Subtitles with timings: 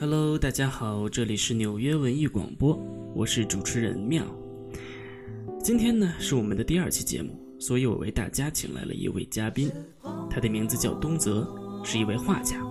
[0.00, 2.74] Hello，大家好，这里是纽约文艺广播，
[3.14, 4.24] 我是主持人妙。
[5.62, 9.70] 今天呢是我们的第二期节目，所以我为大家请来了一位嘉宾，
[10.30, 11.46] 他的名字叫东泽，
[11.84, 12.64] 是一位画家。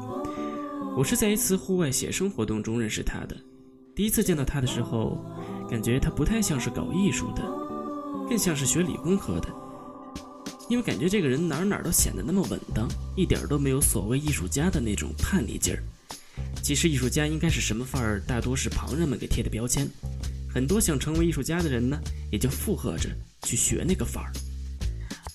[0.97, 3.37] 我是在一次户外写生活动中认识他的。
[3.93, 5.23] 第一次见到他的时候，
[5.69, 7.43] 感觉他不太像是搞艺术的，
[8.27, 9.49] 更像是学理工科的，
[10.67, 15.83] 因为感觉这个人哪哪都显得那么稳当，一点都没有所谓艺术家的那种叛逆劲儿。
[16.69, 19.89] 其实艺术家应该是什么范儿，大多是旁人们给贴的标签。
[20.53, 21.99] 很多想成为艺术家的人呢，
[22.31, 23.09] 也就附和着
[23.41, 24.31] 去学那个范儿。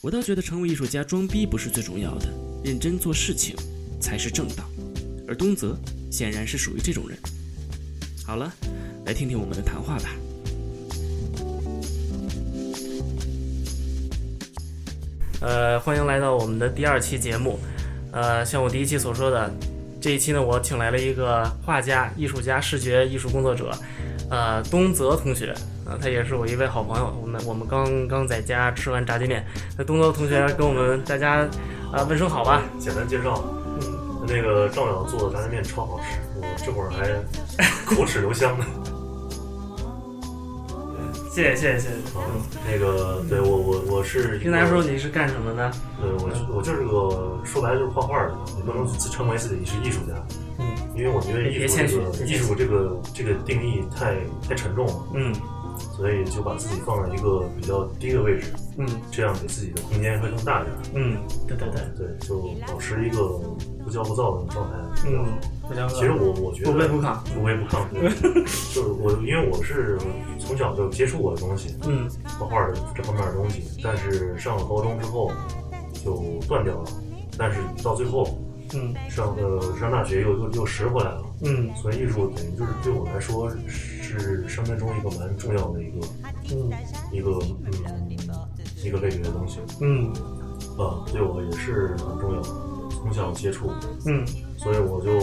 [0.01, 2.29] 我倒觉得成为艺术家装逼不是最重要的，
[2.65, 3.57] 认真做事情
[4.01, 4.63] 才是正道。
[5.27, 5.77] 而东泽
[6.09, 7.19] 显然是属于这种人。
[8.25, 8.55] 好了，
[9.05, 10.11] 来听听我们的谈话吧。
[15.41, 17.59] 呃，欢迎来到我们的第二期节目。
[18.13, 19.53] 呃，像我第一期所说的，
[20.05, 23.71] 这一期呢，我请来了一个画家、艺术家、视觉艺术工作者，
[24.29, 25.55] 呃，东泽同学。
[25.87, 27.19] 呃，他也是我一位好朋友。
[27.23, 29.43] 我们我们刚刚在家吃完炸酱面。
[29.79, 31.49] 那东泽同学跟我们大家
[31.91, 32.63] 呃问声好吧。
[32.79, 33.43] 简单介绍，
[33.81, 37.09] 嗯，那个赵淼做的炸酱面超好吃，我这会儿还
[37.87, 38.67] 口齿留香呢。
[41.35, 41.91] 谢谢谢谢谢谢。
[42.17, 42.41] 嗯，
[42.71, 45.69] 那个对我我我是听大家说你是干什么的？
[46.01, 50.15] 对我我就是个说白了就是画画的，你不能自称为自己是艺术家。
[50.61, 54.15] 嗯，因为我觉得艺术这个艺术这个这个定义太
[54.49, 55.07] 太沉重了。
[55.15, 55.35] 嗯。
[55.79, 60.77] 所以就把自己放在一个比较低的位置，嗯，这样给自己的空间会更大一点。
[60.95, 63.29] 嗯，对对对对，就保持一个
[63.85, 64.77] 不骄不躁的状态。
[65.07, 65.27] 嗯，
[65.63, 65.99] 不骄不躁。
[65.99, 67.89] 其实我我觉得不卑不亢，不卑不亢。
[67.93, 68.11] 对，
[68.75, 69.99] 就是我，因为我是
[70.39, 72.09] 从小就接触过的东西，嗯，
[72.39, 75.31] 画画的这方面的东西，但是上了高中之后
[76.05, 76.85] 就断掉了，
[77.39, 78.39] 但是到最后，
[78.75, 86.07] 嗯，上呃上大学又又又拾回来了，嗯，所以艺术等于就是对我来说是生命中一个蛮重要的一个，
[86.51, 86.71] 嗯，
[87.13, 88.17] 一个嗯
[88.83, 90.13] 一个类别的东西，嗯，
[90.79, 92.49] 啊，对我也是很重要的，
[92.91, 93.71] 从小接触，
[94.07, 94.25] 嗯，
[94.57, 95.19] 所以我就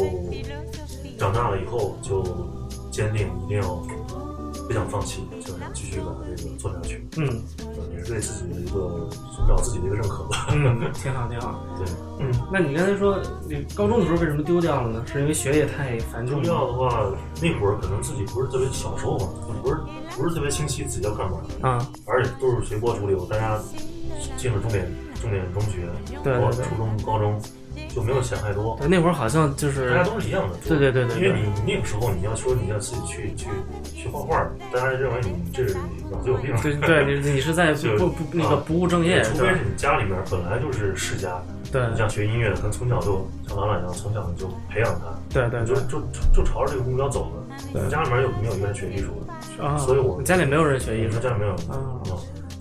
[1.17, 2.23] 长大了以后就
[2.91, 3.75] 坚定一定要
[4.67, 7.41] 不想放弃，就想继续把这个做下去，嗯，
[8.01, 11.85] 也是对自己的一个寻找自己的一个认可吧，嗯，挺好挺好， 对，
[12.19, 15.03] 嗯，那你刚才说你高中的时候为什么丢掉了呢？
[15.05, 16.41] 是因为学业太繁重？
[16.41, 19.27] 丢掉的话，那会儿可能自己不是特别小时候嘛，
[19.61, 19.77] 不是
[20.17, 23.59] 不是特别清晰自己要干嘛啊，而且都是随波逐流，大家
[24.37, 24.89] 进了重点
[25.21, 25.87] 重点中学，
[26.23, 27.39] 对对对，初中高中。
[27.93, 28.79] 就没有想太多。
[28.87, 30.55] 那会儿好像就是大家都是一样的。
[30.67, 31.17] 对对对对。
[31.17, 33.47] 因为你那个时候你要说你要自己去去
[33.95, 35.75] 去画画，大家认为你这是
[36.11, 36.55] 脑子有病。
[36.61, 39.21] 对对，你 你是在不不那个不务正业。
[39.23, 41.41] 除非是你家里面本来就是世家，
[41.71, 45.05] 对，你像学音乐的，可能从小就像咱俩一样，从小就培养他。
[45.29, 45.65] 对对。
[45.65, 46.01] 就就
[46.33, 47.55] 就朝着这个目标走的。
[47.73, 47.89] 对。
[47.89, 49.63] 家里面有没有一个人学艺术的？
[49.63, 49.77] 啊。
[49.77, 51.19] 所以我家里没有人学艺术。
[51.19, 51.51] 家里没有。
[51.73, 52.01] 啊。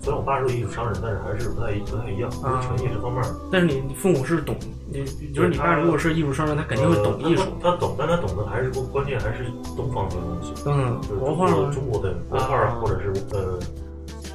[0.03, 3.23] 虽然我爸是个艺术商人，但是还是不太不太一样，纯艺这方面。
[3.51, 4.55] 但是你你父母是懂，
[4.91, 7.43] 你就是你爸如果是艺术商人，他肯定会懂艺术。
[7.61, 10.63] 他懂，但他懂的还是关关键还是东方这些东西。
[10.65, 13.57] 嗯，国画，中国的国画，或者是呃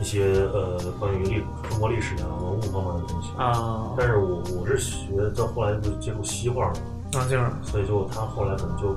[0.00, 3.92] 一些呃关于历中国历史啊文物方面的东西啊。
[3.96, 6.72] 但是我我是学到后来就接触西画了
[7.18, 8.96] 啊，这样，所以就他后来可能就。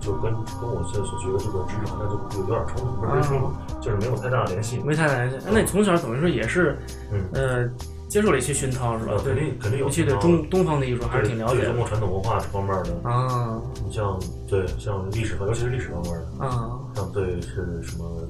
[0.00, 5.36] 就跟跟我现在所学的这个知识好像就有有点冲突，不是冲突，就是没有太大的联系，没太大联系。
[5.50, 6.78] 那你从小等于说也是，
[7.10, 7.68] 嗯呃，
[8.18, 9.12] 接受了一些熏陶是吧？
[9.24, 9.86] 肯定肯定有。
[9.86, 11.66] 尤其对中东方的艺术还是挺了解的。
[11.66, 14.18] 中国传统文化这方面的啊，你像
[14.48, 18.28] 对像历史尤其是历史方面的啊，像对是什么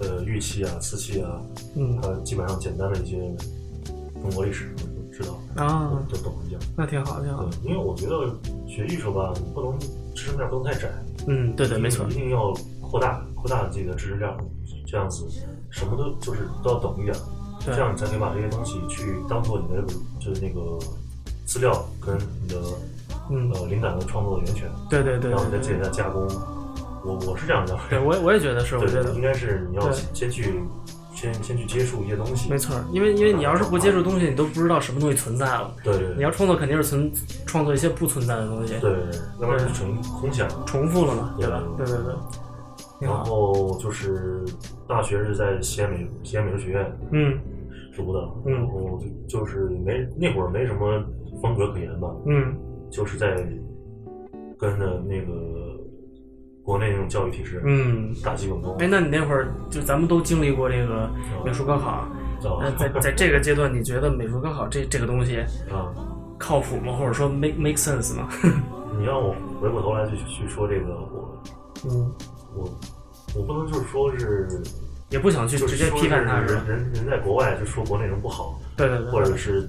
[0.00, 1.38] 呃玉器啊、瓷器啊，
[1.76, 3.18] 嗯，它基本上简单的一些
[4.22, 6.58] 中国历史都知道啊，都懂一点。
[6.74, 7.46] 那挺好，挺好。
[7.62, 8.34] 因为我觉得
[8.66, 9.78] 学艺术吧，你不能。
[10.14, 10.88] 知识面不能太窄，
[11.26, 12.52] 嗯，对对，没错，一定要
[12.82, 14.36] 扩大扩大自己的知识量，
[14.86, 15.26] 这样子
[15.70, 17.16] 什么都就是都要懂一点，
[17.66, 19.82] 这样你才可以把这些东西去当做你的
[20.18, 20.78] 就是那个
[21.44, 22.56] 资料跟你的
[23.30, 26.26] 呃灵感的创作的源泉，对对对，然后你再自己再加工。
[27.04, 30.60] 我我是这样的，对我我也觉得是，我觉得应该是你要先去。
[31.14, 35.72] 先先去接触一些东西，没错，因为因为你要是不接触东西，你都不知道什么东西存在了。
[35.84, 37.12] 对对，你要创作肯定是存
[37.46, 38.72] 创作一些不存在的东西。
[38.80, 41.62] 对对，要不然就成空想，重复了嘛，对吧？
[41.76, 42.14] 对对对。
[42.98, 44.42] 然后就是
[44.88, 47.38] 大学是在西安美西安美术学院嗯
[47.96, 48.98] 读的，然后
[49.28, 51.02] 就就是没那会儿没什么
[51.40, 52.54] 风格可言吧，嗯，
[52.90, 53.34] 就是在
[54.58, 55.70] 跟着那个。
[56.64, 58.76] 国内那种教育体制，嗯，大基本功。
[58.78, 61.10] 哎，那你那会儿就咱们都经历过这个
[61.44, 62.06] 美术高考，
[62.60, 65.92] 呃，在在这个阶段，你觉得美术高考这这个东西啊，
[66.38, 66.92] 靠谱吗？
[66.92, 68.28] 或者说 make make sense 吗？
[68.44, 68.62] 嗯，
[68.96, 71.42] 你让我回过头来去去说这个，我
[71.90, 72.12] 嗯，
[72.54, 72.70] 我
[73.34, 74.46] 我不能就是说是
[75.12, 76.64] 也不想去直接批判他说是是吧？
[76.66, 79.68] 人人在国外就说国内人不好，对对对，或者是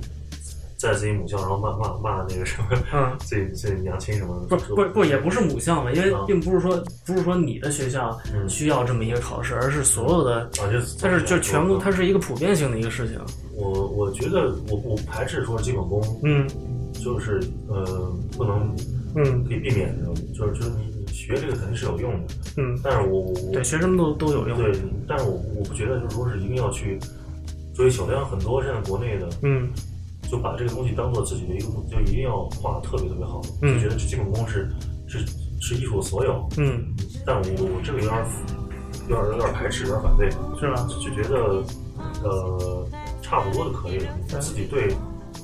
[0.77, 3.15] 在自己母校然后骂骂骂那个什么嗯。
[3.19, 13.19] 自己自己娘亲什么的，不不不，也不是母校嘛，因为啊并不是说不是说你的学校嗯需要这么一个考试，而是所有的，啊，就但是就全部它是是一个普遍性的一个事情。
[13.55, 16.47] 我我觉得我我排斥说基本功，嗯
[16.93, 18.75] 就是呃不能
[19.15, 20.92] 嗯可以避免的，就是就是你你
[21.25, 24.57] 学这个肯定是有用的，嗯，但是我我对，学什么都都有用。
[24.57, 24.71] 对，
[25.07, 26.99] 但是我我不觉得就是说是一定要去
[27.73, 29.69] 追求，像很多现在国内的嗯。
[30.31, 33.75] 就把这个东西当做自己的一个目，就一定要画的特别特别好，嗯。
[33.75, 34.67] 就觉得这基本功是
[35.07, 35.19] 是
[35.61, 36.83] 是艺术的所有，嗯，
[37.23, 38.25] 但我我这个有点儿
[39.07, 40.87] 有点儿有点儿排斥，有点儿反对，是吧？
[40.89, 41.63] 就就觉得
[42.23, 42.87] 呃
[43.21, 44.95] 差不多就可以了，自己对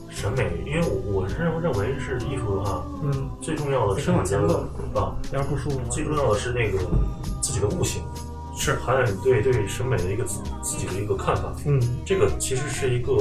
[0.09, 4.55] 审美，因为我我认认为是艺术的话，嗯，最重要的是得往前你的
[4.99, 6.79] 啊，要不舒服最重要的是那个
[7.41, 8.01] 自己的悟性，
[8.57, 11.79] 是还有你对对审美的一个自自己的一个看法，嗯。
[12.05, 13.13] 这个其实是一个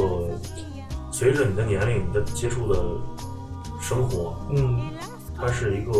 [1.12, 2.82] 随着你的年龄、你的接触的
[3.80, 4.80] 生活，嗯。
[5.36, 5.92] 它是一个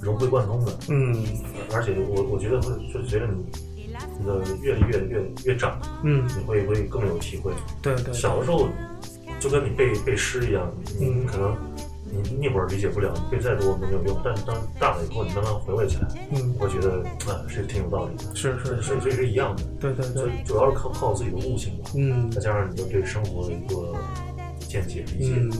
[0.00, 1.24] 融会贯通的，嗯。
[1.74, 3.44] 而且我我觉得会就随着你
[4.18, 7.52] 你的阅历越越越长，嗯，你会会更有体会。
[7.82, 8.68] 对对，小的时候
[9.40, 11.56] 就跟你背背诗一样，你嗯可能
[12.12, 17.02] 你那会儿理解不了，你背再多都没有用，但当大了以后，你慢慢回味起来，嗯觉得
[17.32, 19.62] 啊是挺有道理的，是是是，所以是一样的。
[19.80, 23.94] 对对对，主要是靠靠自己的悟性吧，嗯再加上你的对生活的一个
[24.58, 25.34] 见解理解。
[25.36, 25.50] 嗯。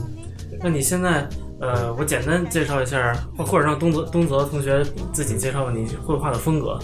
[0.63, 1.27] 那你现在，
[1.61, 6.77] 呃，我简单介绍一下，或或者让东泽东泽同学自己介绍你绘画的风格。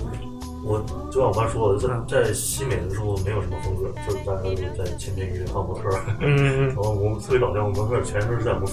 [0.67, 6.01] 我就像我刚说的，在嗯在西美的时候没有什么风格，就是大家都在千篇一律画模特儿。
[6.19, 8.67] 嗯然后我们特别搞笑，模特儿全都是在我们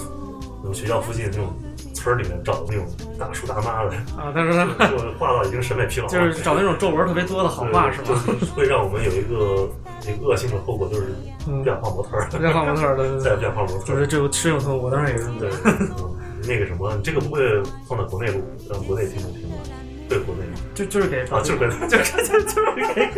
[0.61, 1.53] 我们学校附近那种
[1.93, 2.85] 村儿里面找的那种
[3.17, 6.11] 大叔大妈的，啊，但是他 就画到已经审美疲劳了。
[6.11, 8.21] 就是找那种皱纹特别多的好画是吧？
[8.25, 8.33] 对？
[8.39, 9.69] 就是会让我们有一个
[10.11, 11.15] 一个恶性的后果，就是
[11.47, 14.07] 嗯不想画模特儿，别画模特儿的， 再也不想画模特儿就是。
[14.07, 15.25] 这个适应痛，我当然也是。
[15.39, 16.15] 对，嗯
[16.47, 17.41] 那个什么，这个不会
[17.87, 18.39] 放在国内录，
[18.69, 19.44] 让国内听众听吗？
[20.07, 20.57] 对国内吗？
[20.73, 23.09] 就就是给啊，就是国内，就是就就是给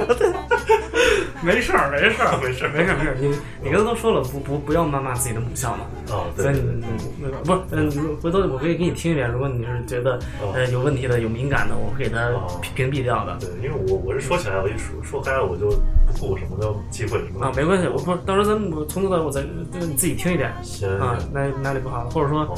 [1.44, 3.28] 没事儿没事儿没事儿 没事儿没事儿，你
[3.64, 5.86] 你刚才都说了，不不不要谩骂自己的母校嘛，
[6.16, 6.86] 啊，对所以你
[7.22, 10.52] 你不是，嗯，回头我可以给你听一遍，如果你是觉得哦。
[10.56, 12.60] 呃有问题的、有敏感的，我会给他哦。
[12.62, 13.38] 屏屏蔽掉的。
[13.40, 15.70] 对，因为我我是说起来，我一说说开了，我就
[16.08, 17.40] 不顾什么的忌讳什么。
[17.42, 19.42] 的啊，没关系，我不是，到时候咱们我从头到尾我再
[19.72, 22.56] 这个你自己听一遍行啊行，哪哪里不好，或者说哦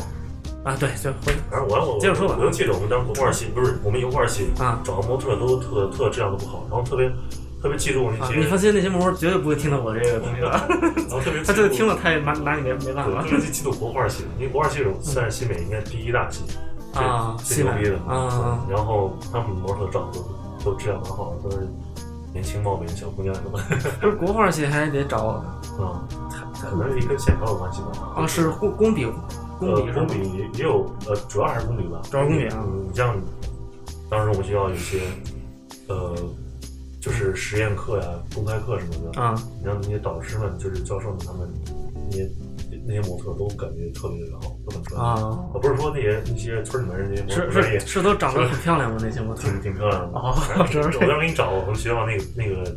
[0.70, 2.36] 啊，对，就回反正我我接着说吧。
[2.40, 4.80] 我就记得我们当时国画系不是我们油画系啊。
[4.84, 7.10] 找的模特都特特质量都不好，然后特别
[7.62, 10.48] 特别记住那啊，些，你放心，那些模特绝对不会听到我这个东西的，
[11.10, 16.44] 然后特别 他这记住听了他也拿拿你没没办法对，特别记住国画系，因为国画系算是西美应该第一大系，
[16.94, 18.16] 最啊，最牛逼的啊。
[18.16, 20.20] 啊然后他们模特找的
[20.64, 21.68] 都都质量蛮好的，都是
[22.32, 25.44] 年轻貌美的小姑娘什么的，不是国画系还得找。
[25.80, 26.04] 啊，
[26.62, 27.88] 可能是跟线条有关系吧。
[28.18, 29.06] 啊，是工工笔
[29.60, 29.94] 工呃？
[29.94, 32.02] 工笔也也有，呃，主要还是工笔吧。
[32.10, 33.16] 主要是工笔啊嗯，你像
[34.10, 35.02] 当时我们学校有一些，
[35.88, 36.16] 呃，
[37.02, 41.48] 就是实验课呀、公开课什么的，啊你像那些导师们，就是教授们，他们
[42.10, 42.30] 那些
[42.86, 45.08] 那些模特都感觉特别特别好，都很专业。
[45.08, 48.98] 啊，我，不是说那些那些村里面人那些模特是不专业是，是都长得很漂亮吗？
[49.02, 50.18] 那些模特挺挺漂亮的。
[50.18, 52.76] 哦反正主要是我当时给你找我们学校那个那个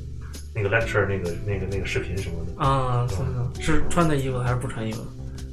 [0.55, 5.01] 那个 lecture 那个那个那个视频什么的，啊，是是是穿的衣服还是不穿衣服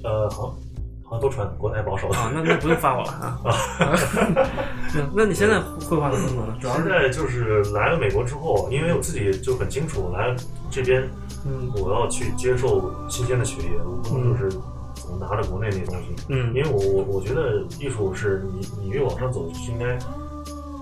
[0.04, 0.69] 呃，好像
[1.10, 2.18] 好像都传，国内保守的。
[2.18, 2.32] 啊？
[2.34, 3.40] 那那不用发我了啊。
[4.94, 6.56] 那那你现在绘画的风格呢？
[6.62, 10.36] 主要是现在就是来了美国之后，因为我自己就很清楚，来
[10.70, 11.10] 这边
[11.48, 14.52] 嗯我要去接受新鲜的血液，我不能就是
[14.94, 16.26] 总拿着国内那些东西。
[16.30, 19.98] 嗯因为我我我觉得艺术是你你越往上走，是应该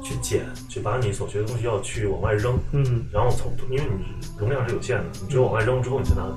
[0.04, 4.06] 去捡，去把你所学的东西要去往外扔，嗯然后从因为你
[4.38, 6.34] 容量是有限的，你只有往外扔之后，你才能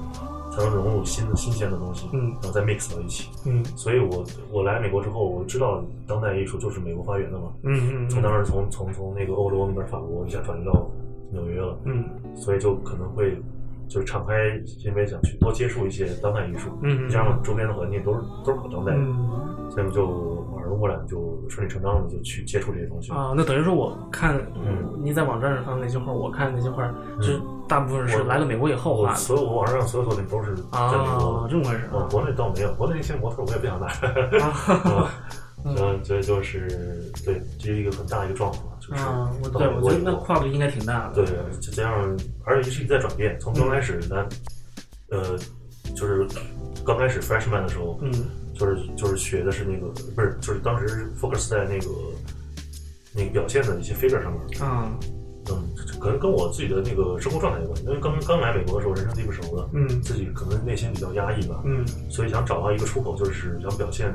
[0.50, 3.30] 才能融入新的新鲜的东西，嗯然后再 mix 到一起。
[3.47, 7.52] 嗯所以我我来美国之后，我知道当代艺术就是美国发源的嘛。
[7.62, 10.90] 嗯嗯从当时从从从那个欧洲那边法国一下转移到
[11.33, 12.04] 纽约了，嗯
[12.35, 13.37] 所以就可能会
[13.88, 14.35] 就是敞开
[14.66, 20.29] 心扉，想去多接触一些当代艺术，嗯加上周边的环境都是都是搞当代的，嗯所以就
[20.70, 23.10] 耳濡目染，就顺理成章的就去接触这些东西。
[23.12, 26.86] 啊，那等于说我看嗯你在网站上放那些画，我看那些画，
[27.20, 33.86] 就大部分是我来了美国以后画的我所有我网上所有作品都是在美国啊，的，这么回事啊，国内倒没有，国内那些模特我也不想拿。
[34.38, 35.10] 啊
[35.62, 41.14] 嗯， 所以就是对，这是一个很大的一个状况，就是啊，我对我觉得那跨度应该挺大的。
[41.16, 41.26] 对，
[41.60, 41.92] 就这样
[42.44, 44.26] 而且一直在转变，从刚开始咱
[45.10, 45.36] 呃
[45.94, 46.26] 就是
[46.82, 48.10] 刚开始 freshman 的时候，嗯
[48.60, 51.90] 就是就是学的是那个不是，就是当时 focus 在那个
[53.16, 54.40] 那个表现的一些 figure 上面。
[54.60, 54.92] 嗯，
[55.50, 55.64] 嗯，
[55.98, 64.14] 可能跟我自己的那个生活状态有关，因为刚刚来美国的时候，人生地不熟的，嗯自己可能内心比较压抑吧，嗯所以想找到一个出口，就是想表现，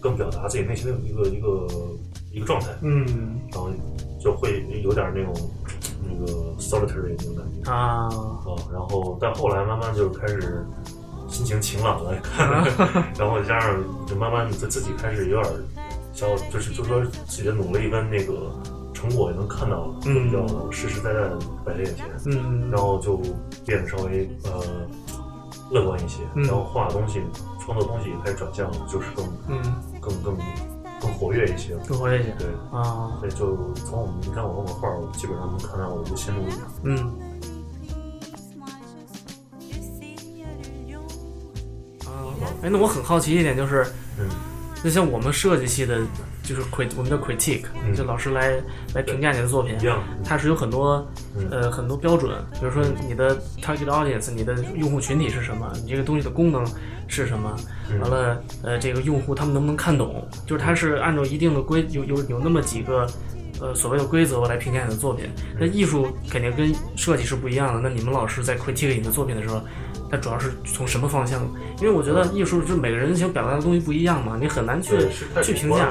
[0.00, 1.66] 更表达自己内心的一个一个
[2.32, 3.70] 一个状态，嗯然后
[4.18, 5.34] 就会有点那种
[6.02, 8.10] 那个 solitary 那种感觉啊，啊。
[8.72, 10.64] 然后但后来慢慢就开始
[11.34, 12.48] 心情晴朗了，看，
[13.18, 13.76] 然后加上
[14.06, 15.52] 就慢慢就自己开始有点
[16.12, 18.32] 小，就是就说自己的努力跟那个
[18.92, 22.06] 成果也能看到，嗯比较实实在在的摆在眼前。
[22.26, 23.16] 嗯然后就
[23.66, 24.60] 变得稍微呃
[25.72, 26.44] 乐观一些，嗯。
[26.44, 27.20] 然后画东西、
[27.58, 29.60] 创作东西也开始转向，就是更嗯，
[30.00, 30.36] 更更
[31.00, 31.74] 更活跃一些。
[31.88, 32.32] 更活跃一些。
[32.38, 36.60] 对，啊，所以就从我们你看我画，我基本上能看到我的心路历程。
[36.84, 37.12] 嗯
[42.64, 43.84] 哎，那我很好奇一点就是，
[44.18, 44.26] 嗯。
[44.82, 46.00] 那像我们设计系的，
[46.42, 47.94] 就是 crit 我们叫 critique，、嗯。
[47.94, 48.54] 就老师来
[48.94, 49.76] 来评价你的作品
[50.24, 51.06] 它是有很多
[51.36, 51.46] 嗯。
[51.50, 56.64] 呃很多标准，比如说你的 target audience，你的用户群体是什么，你这个东西的功能
[57.06, 57.54] 是什么，
[57.90, 58.00] 嗯。
[58.00, 63.06] 完了呃这个用户他们能不能看懂，就是它是按照一定的规有有有那么几个。
[63.60, 65.30] 呃，所谓的规则来评价你的作品，
[65.60, 67.80] 那艺术肯定跟设计是不一样的。
[67.80, 69.62] 那你们老师在 critique 你的作品的时候，
[70.10, 71.40] 它主要是从什么方向？
[71.80, 74.96] 因为我觉得艺术就是每个人想表达的东西不一样嘛，你很难去
[75.42, 75.90] 去评价。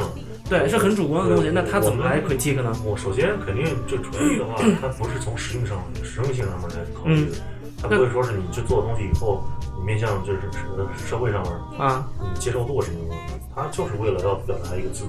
[0.49, 1.49] 对，是很主观的东西。
[1.53, 2.75] 那他怎么来 critique 呢？
[2.85, 7.37] 我首先肯定就纯艺的话， 它不是从实用上、实用性上面来考虑的，
[7.81, 9.41] 它不会说是你去做东西以后，
[9.79, 10.41] 你面向就是
[10.77, 13.15] 呃社会上面啊，你接受度什么的？
[13.55, 15.05] 它就是为了要表达一个自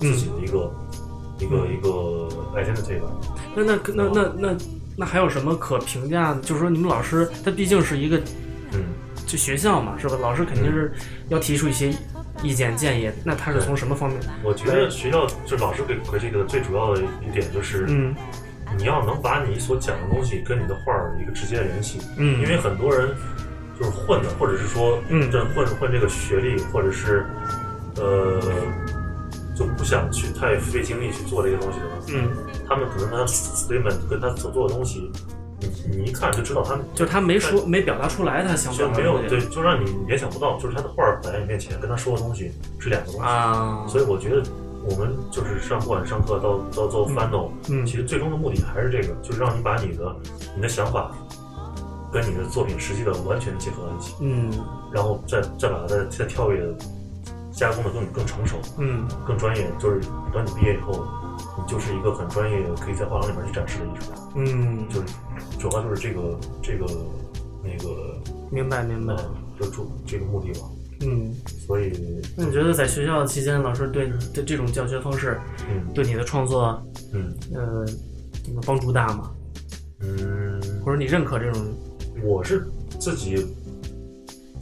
[0.00, 0.72] 嗯自己的一个、
[1.38, 3.08] 一个一个 identity 吧。
[3.54, 4.56] 那那那那那
[4.96, 6.40] 那还有什么可评价的？
[6.40, 8.20] 就是说，你们老师他毕竟是一个
[8.72, 8.84] 嗯，
[9.26, 10.16] 就学校嘛，是吧？
[10.20, 10.92] 老师肯定是
[11.28, 11.92] 要提出一些
[12.42, 13.10] 意见建议。
[13.24, 14.20] 那他是从什么方面？
[14.42, 18.14] 我觉得学校就老师给给这个最主要的一点就是，嗯。
[18.76, 23.08] 你要能把你所讲的东西跟你的画儿有一个直接的联系，嗯，因为很多人
[23.78, 25.30] 就是混的，或者是说嗯。
[25.30, 27.24] 这混混这个学历，或者是
[27.96, 28.38] 呃
[29.56, 32.28] 就不想去太费精力去做这个东西的话，嗯，
[32.68, 35.10] 他们可能他 statement 跟他所做的东西，
[35.60, 39.22] 你你一看就知道他就是他没说没表达出来他想就表达的东西。
[39.22, 43.26] 没有对，就让你联想不到，就是他的画摆在你面前，跟他说的东西是两个东西。
[43.26, 44.42] 啊，所以我觉得
[44.88, 50.16] 我们就是上不管上课到到做 final，、嗯其实最终的目的还是这个，就是让你把你的
[50.54, 51.10] 你的想法
[52.12, 54.50] 跟你的作品实际的完全结合到一起，嗯。
[54.92, 56.62] 然后再再把它再再跳跃
[57.52, 59.06] 加工的更更成熟、嗯。
[59.26, 59.70] 更专业。
[59.78, 60.00] 就是
[60.32, 61.27] 等你毕业以后，你
[61.66, 64.18] 就是一个很专业，可以在画廊里面去展示的艺术家。
[64.36, 65.06] 嗯，就是
[65.58, 66.86] 主要就是这个这个
[67.62, 69.30] 那个明白明白呃，
[69.60, 70.66] 就主这个目的吧。
[71.00, 71.34] 嗯。
[71.66, 71.92] 所以
[72.36, 77.84] 那你觉得在学校期间，老师对对这种教学方式嗯对你的创作嗯呃
[78.64, 79.30] 帮助大吗？
[80.00, 81.62] 嗯，或者你认可这种
[82.22, 82.66] 我是
[82.98, 83.46] 自己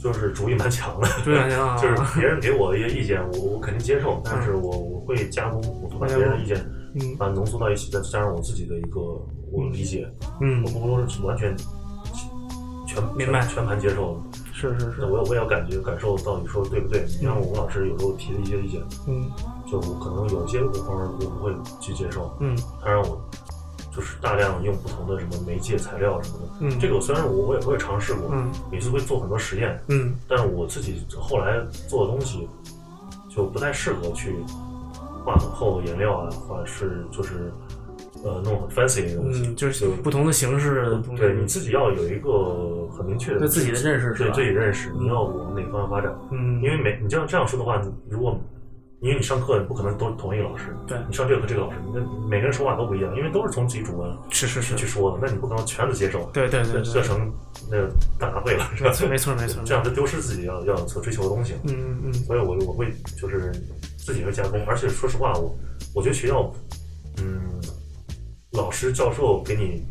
[0.07, 1.75] 就是主意蛮强的，主意啊？
[1.81, 6.57] 就是别人给我的一些意见，我我肯定接受，但是我我会加工，我会把别人的意见
[6.95, 7.15] 嗯。
[7.17, 9.01] 把它浓缩到一起，再加上我自己的一个
[9.51, 10.09] 我理解，
[10.39, 10.63] 嗯。
[10.63, 11.53] 我，不能是完全
[12.87, 14.17] 全明白全全盘接受，
[14.53, 17.01] 是是是，我也我也要感觉感受到你说的对不对？
[17.01, 19.29] 你像我们老师有时候提的一些意见，嗯。
[19.69, 22.55] 就我可能有一些方面我不会去接受，嗯。
[22.81, 23.19] 他让我
[23.97, 32.47] 就是大量用不同的什么媒介材料什么的，嗯，这个虽然我我也我也尝试过，嗯每次会做很多实验，嗯但是我自己后来做的东西
[33.27, 34.35] 就不太适合去
[35.25, 37.51] 画很厚的颜料啊，画是就是
[38.23, 46.15] 呃弄很 fancy 的东西，嗯，就是不同的形式对你自己要有一个很明确的对自己的认识对自己认识，你要往哪个方向发展？
[46.29, 48.39] 嗯，因为每你这样这样说的话，你如果
[48.99, 57.31] 因为你上课你不可能都是同一个老师，对你上这个课这个老师，你跟每个人说话都不一样，因为都是从自己主观是是是去，说的，那你不可能全都接受，对对对对，这成
[57.69, 58.91] 那个大杂烩了，是吧？
[59.07, 61.53] 没错没错，这样就丢失自己要要所追求的东西。
[61.65, 63.51] 嗯嗯嗯所以我我会就是
[63.97, 65.55] 自己会加工，而且说实话，我
[65.93, 66.51] 我觉得学校，
[67.17, 67.39] 嗯，
[68.53, 69.83] 老师教授给你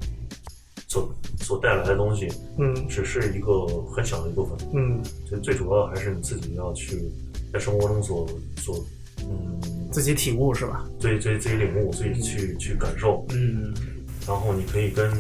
[0.89, 1.09] 所
[1.39, 2.27] 所带来的东西，
[2.59, 7.01] 嗯只是一个很小的一部分，嗯，就最主要还是你自己要去
[7.53, 8.85] 在生活中所所
[9.31, 9.61] 嗯。
[9.93, 10.85] 自己体悟是吧？
[11.01, 13.73] 自己自己自己领悟，自己去去感受，嗯。
[14.27, 15.11] 然后你可以跟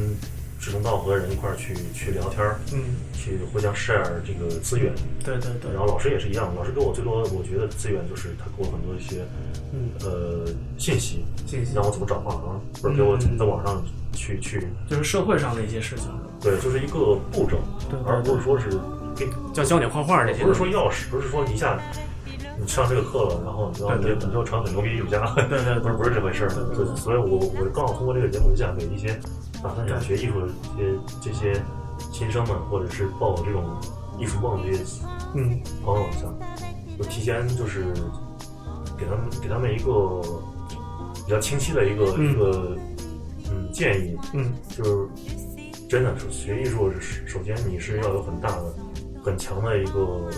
[0.58, 2.80] 志同道合的人一块儿去去聊天儿，嗯，
[3.14, 4.92] 去互相 share 这个资源。
[5.24, 5.70] 对对对。
[5.70, 9.24] 然，后老师也是一样，老师给我最多，我觉得资源就是他给我很多一些
[9.72, 10.44] 嗯，呃
[10.76, 11.72] 信息，信息。
[11.74, 13.82] 让我怎么找画廊，或者给我怎么在网上
[14.12, 16.08] 去去，就是社会上的一些事情，
[16.40, 17.58] 对，就是一个步骤，
[17.88, 18.70] 对对而不是说是
[19.16, 21.78] 给，教教你画画这些，不是说钥匙，不是说一下，
[22.26, 26.50] 嗯，你上这个课了，然后你就你就成很牛逼艺术家，对对对， 不是不是这回事儿。
[26.74, 29.18] 对，所以我我刚好通过这个节目，就想给一些
[29.62, 31.62] 打算想学艺术的这些这些
[32.12, 33.64] 新生们，或者是抱有这种
[34.18, 35.04] 艺术梦的这些
[35.34, 35.60] 嗯。
[35.84, 36.32] 朋友，想
[36.98, 37.92] 我提前就是
[38.96, 40.20] 给他们给他们一个
[41.24, 42.76] 比较清晰的一个一个
[43.50, 45.08] 嗯建议，嗯，就是
[45.88, 46.90] 真的是学艺术，
[47.26, 48.74] 首先你是要有很大的、
[49.26, 50.30] 很强的一个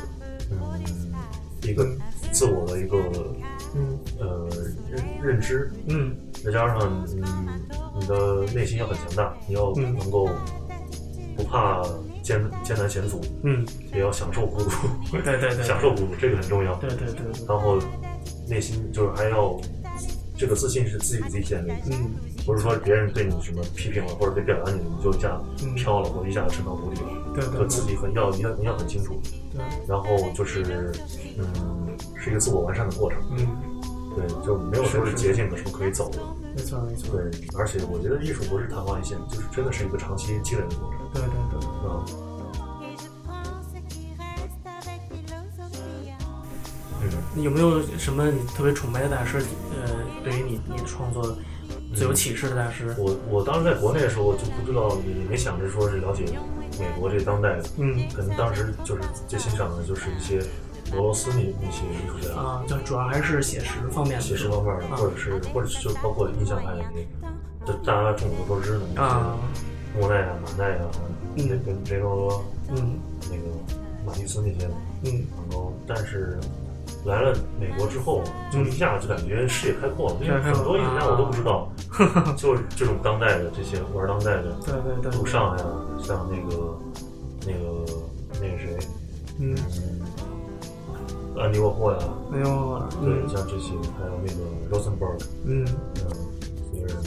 [0.50, 0.59] 嗯
[1.62, 1.87] 一个
[2.33, 2.97] 自我的一个
[3.75, 3.99] 嗯。
[4.18, 4.49] 呃
[4.90, 7.61] 认认知，嗯，再加上嗯
[8.00, 9.95] 你的内心要很强大，你要嗯。
[9.99, 10.26] 能够
[11.37, 11.83] 不怕
[12.23, 14.71] 艰艰难险阻，嗯，也要享受孤独，
[15.12, 16.75] 对对对， 享受孤独这个很重要。
[16.76, 17.78] 对对对对，然后
[18.49, 19.61] 内心就是还要
[20.38, 22.12] 这个自信是自己给自己建立的，嗯，
[22.47, 27.09] 不是说别人对你什么批评了或者被表扬你，你就一下嗯飘了或者一下子沉到谷底了。
[27.35, 29.21] 对对就自己很要你要你要很清楚，
[29.52, 30.92] 对，然后就是
[31.37, 31.45] 嗯
[32.16, 33.47] 是一个自我完善的过程，嗯，
[34.14, 36.18] 对，就没有什么是是捷径的什么可以走的。
[36.57, 41.00] 没错没错，对，而且我觉得艺术不是昙花一现，就是真的是一个长期积累的过程。
[41.14, 42.04] 对对对，嗯
[47.37, 49.38] 嗯，有没有什么你特别崇拜的大师？
[49.73, 49.91] 呃，
[50.23, 51.37] 对于你你创作
[51.95, 52.95] 最有启示的大师？
[52.99, 56.25] 我我当时在国内的时候，我就不知道，也没想着说是了解
[56.79, 58.09] 美国这当代的，嗯。
[58.15, 60.38] 可能当时就是最欣赏的就是一些
[60.93, 64.97] 俄罗斯那那些艺术家，啊，就主要还是写实方面的，写实方面的，啊。
[64.97, 70.87] 或者是或者是就包括印象派那个，就大家众所周知的那啊，些莫奈啊、马奈啊，
[71.37, 71.61] 那嗯。
[71.65, 72.99] 跟雷诺罗嗯。
[73.31, 73.43] 那个
[74.07, 74.69] 马蒂斯那些
[75.05, 75.27] 嗯。
[75.37, 76.38] 然后，但是
[77.05, 81.71] 来了美国之后，就一下就感觉视野开阔了，因为很多艺术家我都不知道，
[82.37, 85.64] 就是这种当代的这些玩当代的，对对对，杜尚呀，
[85.99, 86.78] 像那个
[87.47, 87.85] 那个
[88.40, 88.78] 那个谁，
[89.38, 91.99] 嗯，嗯，安迪沃霍呀，
[92.31, 93.28] 没有，对，嗯。
[93.28, 95.65] 像这些，还有那个 Rosenberg，嗯，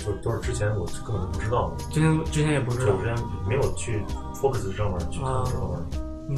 [0.04, 2.94] 就都是之前我根本就不知道的，之前之前也不知道。
[2.94, 3.16] 我之，前
[3.48, 4.02] 没有去
[4.34, 5.80] focus 上面去看这方面。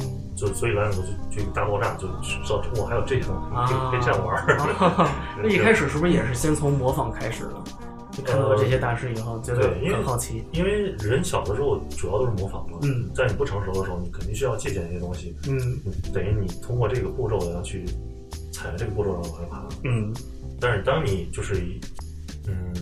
[0.36, 4.44] 就所以来美国就就一个大爆炸，就知道哇还有这种啊可以可以这样玩
[5.42, 7.54] 那一开始是不是也是先从模仿开始的？
[8.10, 10.44] 就看到了这些大师以后，觉得很好奇。
[10.52, 15.58] 因为人小的时候主要都是模仿嘛，嗯在你不成熟的时候，你肯定需要借鉴一些东西，嗯
[16.12, 17.84] 等于你通过这个步骤然后去
[18.52, 19.68] 踩这个步骤然后往上爬。
[19.84, 20.12] 嗯
[20.60, 21.80] 但是当你就是一
[22.46, 22.72] 嗯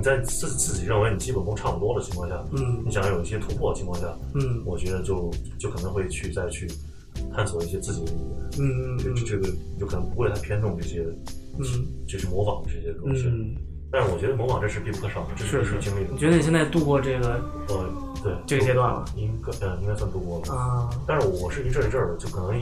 [0.00, 6.66] 你在自自己认为你基本功差不多的情况下，嗯你想要有一些突破的情况下，嗯我觉得就就可能会去再去
[7.36, 8.50] 探索一些自己的语言。
[8.60, 9.46] 嗯这这个
[9.78, 11.06] 就可能不会太偏重这些，
[11.58, 13.26] 嗯就是模仿这些东西。
[13.26, 13.54] 嗯，
[13.92, 16.18] 但是我觉得模仿这是必不可少的，这是是必须经历的你。
[16.18, 17.84] 觉得你现在度过这个呃，
[18.24, 20.54] 对，这个阶段了应该呃应该算度过了。
[20.54, 20.88] 啊？
[21.06, 22.58] 但是我是一阵一阵儿的，就可能，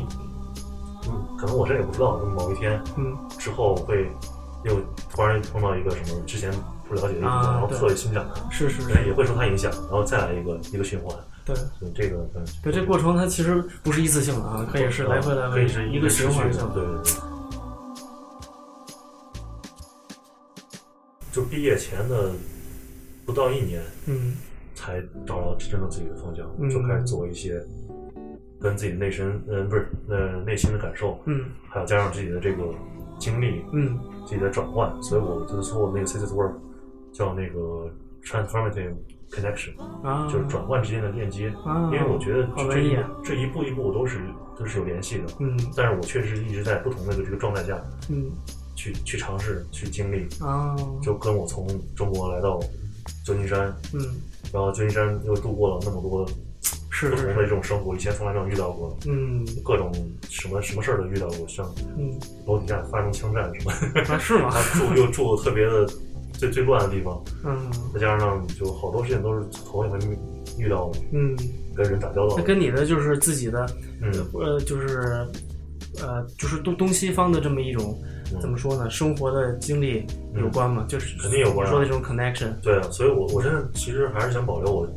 [1.07, 4.11] 嗯，可能我这也不知道，某一天嗯之后会
[4.65, 6.53] 又突然碰到一个什么之前
[6.89, 11.17] 不了解的一个，啊然后对特别欣赏它，是是是，也会受他影响，然后再来一个一个循环。
[11.45, 11.55] 对。
[11.79, 17.13] 所以这个嗯，对，这过程它其实不是一次性的啊，可以是来回来回可以是一个循环性对对对。
[21.31, 22.33] 就毕业前的
[23.25, 24.35] 不到一年，嗯。
[24.75, 26.71] 才找到真正自己的方向，嗯。
[26.71, 27.61] 就开始做一些
[28.61, 31.47] 跟自己的内身，嗯、不是，呃，内心的感受，嗯。
[31.69, 32.63] 还有加上自己的这个
[33.19, 36.53] 经历，嗯自己的转换，所以我就是说我那个 thesis work
[37.13, 37.91] 叫那个
[38.23, 38.95] transformative
[39.31, 44.21] connection，、啊，就是转换之间的链接，啊，因为我觉得这这一步一步都是
[44.59, 45.59] 都是有联系的，嗯。
[45.77, 48.31] 但是我确实一直在不同的这个状态下嗯。
[48.75, 52.61] 去去尝试去经历，啊，就跟我从中国来到
[53.25, 54.01] 旧金山，嗯。
[54.53, 56.25] 然后旧金山又度过了那么多
[56.91, 59.45] 是是不同的这，种生活，以前从来没有遇到过，嗯。
[59.65, 59.93] 各种
[60.29, 62.19] 什么什么事儿都遇到过，像嗯。
[62.47, 63.73] 楼底下发生枪战什么，
[64.15, 64.51] 啊是吗？
[64.55, 65.87] 他住又住特别的
[66.33, 67.71] 最最乱的地方，嗯。
[67.93, 69.99] 再加上就好多事情都是头一回
[70.59, 71.37] 遇到嗯，
[71.75, 73.67] 跟人打交道那，跟你的就是自己的
[74.01, 74.11] 嗯。
[74.35, 75.27] 呃就是
[76.01, 77.97] 呃就是东东西方的这么一种
[78.33, 78.41] 嗯。
[78.41, 78.89] 怎么说呢？
[78.91, 80.85] 生活的经历有关吗？
[80.89, 84.89] 就是肯定有关啊你说的这种 connection，对啊，所以我我现在其实还是想保留我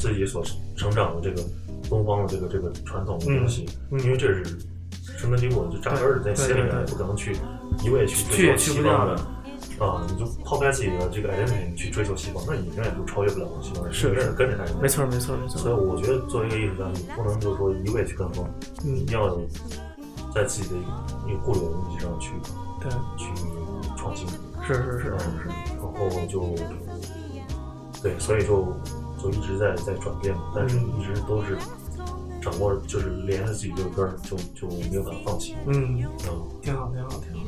[0.00, 0.42] 自己所
[0.74, 1.46] 成长的这个
[1.88, 4.58] 东方的这个这个传统的东西，因为这是
[5.18, 7.36] 生根蒂固，就扎根儿在心里面，不可能去
[7.84, 9.22] 一味去追求西方的的。
[9.84, 14.74] 啊，你就抛开自己的这个 identity，你去追求西方，那你永远就超越不了西方人，是你永远跟着他人。
[14.80, 15.58] 没错没错没错。
[15.58, 18.46] 所以，我觉得作为一个艺术家，你不能就是说一味去跟风，
[18.84, 18.96] 嗯。
[18.96, 19.40] 一定要有
[20.34, 20.76] 在自己的
[21.28, 22.32] 一个固有的东西上去
[22.80, 23.30] 对，去
[23.96, 24.26] 创新。
[24.66, 25.08] 是是是是是，
[25.78, 26.54] 然后就
[28.02, 28.66] 对，所以就
[29.22, 31.56] 就一直在在转变嘛，但是嗯一直都是
[32.40, 35.54] 掌握就是连着自己这个根儿，就就没有办法放弃。
[35.66, 37.40] 嗯，嗯，挺好，挺好，挺好。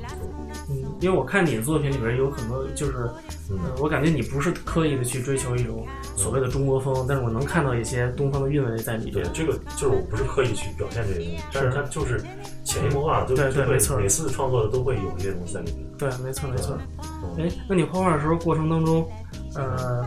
[0.68, 3.10] 嗯，因为我看你的作品里边有很多，就是，
[3.50, 12.22] 嗯呃，我感觉你不是刻意的去追求一种所谓的中国风，但是我能看到一些东方的韵味在里边。，对这个就是我不是刻意去表现这些东西，但是它就是
[12.62, 15.86] 潜移默化，就对对没错每次创作的都会有一些东西在里面。
[15.98, 16.76] 对，没错，没错。
[17.24, 19.08] 嗯哎，那你画画的时候过程当中，
[19.54, 20.04] 呃，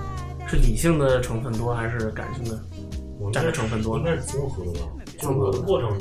[0.55, 2.57] 是理性的成分多还是感性的？
[2.57, 2.63] 占
[3.19, 4.87] 我应该的成分多应该是综合的吧。
[5.19, 5.97] 就我的过程，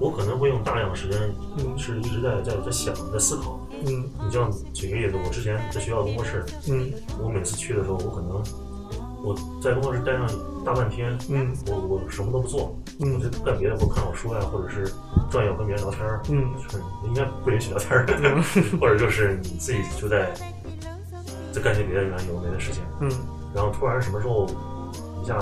[0.00, 1.18] 我可能会用大量的时间
[1.58, 3.58] 嗯是一直在在在想，在思考。
[3.84, 8.42] 嗯你像举个例子，我之前在学校工作室，嗯我每次去的时候，我可能
[9.22, 10.26] 我在工作室待上
[10.64, 14.92] 大半天，嗯我我什么都不做，我嗯就干别的，我看会儿书呀，或者是
[15.30, 18.06] 转悠跟别人聊天儿，嗯就是应该不允许聊天儿，
[18.80, 20.32] 或者就是你自己就在
[21.52, 23.10] 在干些别的有的没的事情，嗯
[23.54, 24.46] 然后突然什么时候
[25.22, 25.34] 一下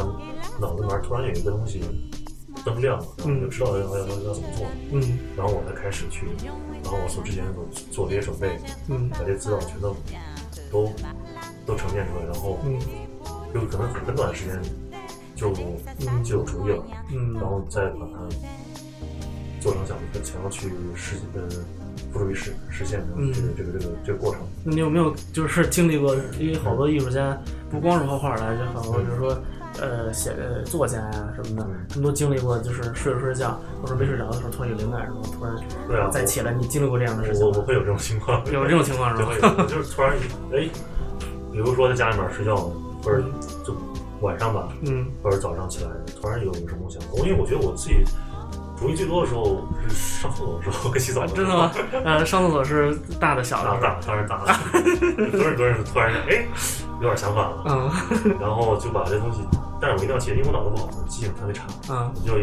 [0.61, 1.81] 脑子里面突然有一个东西
[2.65, 5.19] 灯亮了，然后我就知道要要要要怎么做，嗯。
[5.37, 6.27] 然后我才开始去，
[6.83, 9.09] 然后我所之前所做这些准备，嗯。
[9.11, 9.97] 把这些资料全都
[10.71, 10.93] 都
[11.65, 12.79] 都呈现出来，然后嗯。
[13.55, 14.61] 就可能很很短的时间
[15.35, 15.53] 就
[15.99, 16.23] 嗯。
[16.23, 17.35] 就有主意了，嗯。
[17.35, 18.29] 然后再把它
[19.61, 21.49] 做成想想要去实呃
[22.13, 24.43] 付诸于实实现的嗯这个这个这个这个过程。
[24.65, 26.15] 那你有没有就是经历过？
[26.39, 27.37] 因为好多艺术家
[27.71, 29.39] 不光是画画的，就很多比如说
[29.81, 35.55] 呃写呃作家呀、什么的嗯，他们都经历过，就是睡着睡着觉或者没睡着的时候突然有灵感什么，突然
[35.89, 36.53] 对啊，再起来。
[36.53, 37.47] 你经历过这样的事情吗？
[37.47, 39.67] 我我我会有这种情况，有这种情况是 就吧？
[39.69, 40.13] 就是突然
[40.53, 40.69] 哎，
[41.53, 42.57] 比如说在家里面睡觉，
[43.03, 43.23] 或者
[43.65, 43.75] 就
[44.21, 48.05] 晚上吧，嗯或者早上起来，突然有什么想因为我觉得我自己
[48.81, 51.37] 主意最多的时候是上厕所的时候 跟洗澡的时候。
[51.37, 51.71] 真的吗？
[52.03, 56.47] 呃，上厕所是大的小的，大大当然大了，很多人都是突然哎
[57.01, 58.37] 有点想法了，嗯。
[58.41, 59.41] 然后就把这东西，
[59.81, 62.11] 但是我一定要记得，因为我脑子不好，我记性特别差，嗯。
[62.15, 62.35] 我就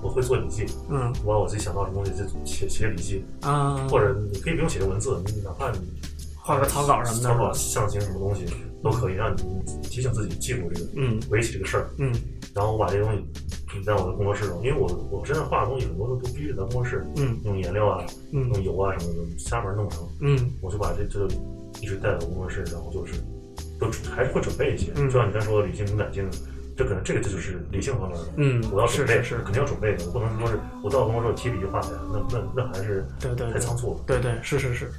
[0.00, 1.12] 我会做笔记，嗯。
[1.22, 5.78] 我把我自己想到什么东西就写写笔记，啊，或者你可以不用写成文字，你哪怕你
[6.40, 8.46] 画个草稿什么的草稿、象形什么东西
[8.84, 9.42] 都可以，让你
[9.82, 11.18] 提醒自己记住这个嗯。
[11.30, 12.12] 围棋这个事儿，嗯。
[12.54, 17.40] 然后我把这个东西在我的工作室中，因为我我身上画的东西很多都都必须得在工作室嗯。
[17.44, 18.48] 用颜料啊、嗯。
[18.52, 20.52] 用油啊什么的瞎门弄成，嗯。
[20.60, 21.26] 我就把这这
[21.80, 23.14] 一直带到工作室，然后就是
[23.80, 25.08] 都还是会准备一些，嗯。
[25.08, 26.28] 就像你刚才说的理性跟感性，
[26.76, 28.26] 这可能这个就是理性方面的。
[28.36, 33.52] 嗯，我要准备，是是是，肯定要准备的，我不能说是我到工作室提笔就画下来，那那那还是对对对。
[33.54, 34.00] 太仓促了。
[34.06, 34.90] 对对是是是，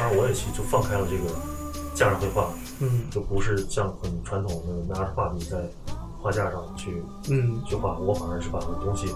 [0.00, 1.30] 后面我也去就放开了这个
[1.94, 2.48] 架上绘画，
[2.80, 5.58] 嗯就不是像很传统的拿着画笔在
[6.20, 9.06] 画架上去嗯去画，我反而是把东西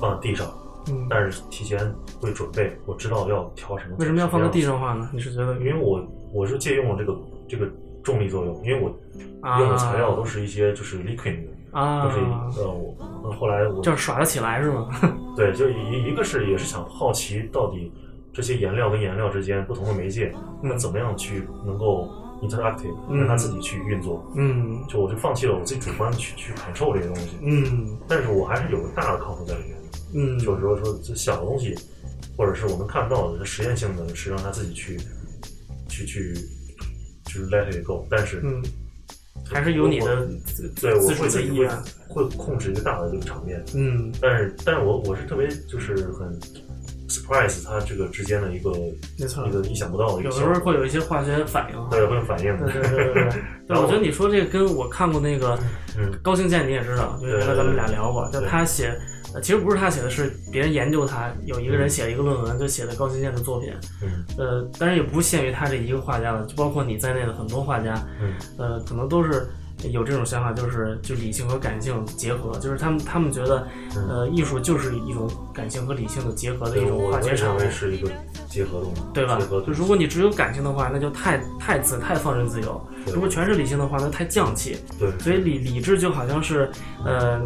[0.00, 0.46] 放在地上，
[0.88, 1.06] 嗯。
[1.08, 1.78] 但是提前
[2.20, 3.96] 会准备，我知道要调什么。
[3.98, 4.80] 为什么要放在地上？
[4.80, 5.08] 画呢？
[5.12, 7.16] 你是觉得因为我我是借用了这个
[7.48, 7.68] 这个
[8.02, 8.90] 重力作用，因为我
[9.46, 12.18] 啊用的材料都是一些就是 liquid 的，啊就是
[12.60, 14.88] 呃我呃后来我就是耍得起来是吗？
[15.36, 17.92] 对，就一一个是也是想好奇到底
[18.32, 22.08] 这些颜料跟颜料之间不同的媒介，它嗯怎么样去能够
[22.40, 23.18] interactive，嗯。
[23.18, 24.24] 让它自己去运作。
[24.36, 24.82] 嗯。
[24.88, 27.98] 就我就放弃了我自己主观去去 control 这些东西，嗯。
[28.08, 29.72] 但是我还是有个大的靠谱在里面。
[29.72, 29.78] 的，
[30.14, 31.74] 嗯，就是说说这小的东西，
[32.36, 34.98] 或者是我们看不到的实验性的，是让它自己去
[35.88, 36.34] 去去
[37.24, 38.62] 就是 let it go，但是嗯，
[39.44, 41.70] 还是有你的自对我会意愿。
[42.12, 44.12] 会控制一个大的这个场面，嗯。
[44.20, 46.38] 但是但是我我是特别就是很
[47.12, 48.70] surprise 它这个之间的一个
[49.18, 51.90] 没错一个意想不到的一有的个效果，时候会有一些化学反应。
[51.90, 55.58] 对会有反应的，对对对对对，对 然后我觉得你说这个跟我看过那个
[55.98, 58.96] 嗯高兴健，你也知道，就原来咱们俩聊过，就他写，
[59.34, 63.72] 呃，其实不是他写的，是别人研究他，有一个人写了一个论文，就写的高兴健的作品，
[64.02, 64.24] 嗯。
[64.38, 68.34] 呃，当然也不限于他这一个画家了，就包括你在内的很多画家，嗯。
[68.58, 69.48] 呃，可能都是
[69.90, 73.66] 有这种想法，就是就理性和感性结合，就是他们他们觉得，
[74.08, 78.10] 呃，艺术就是一种感性和理性的结合的一，种化学产物，是一个
[78.48, 79.38] 结合动物，对吧？
[79.66, 82.80] 就如果你只有感性的话，那就太太自太放任自由；
[83.12, 84.76] 如果全是理性的话，那太降气。
[84.98, 86.70] 对，所以理理智就好像是，
[87.04, 87.40] 呃，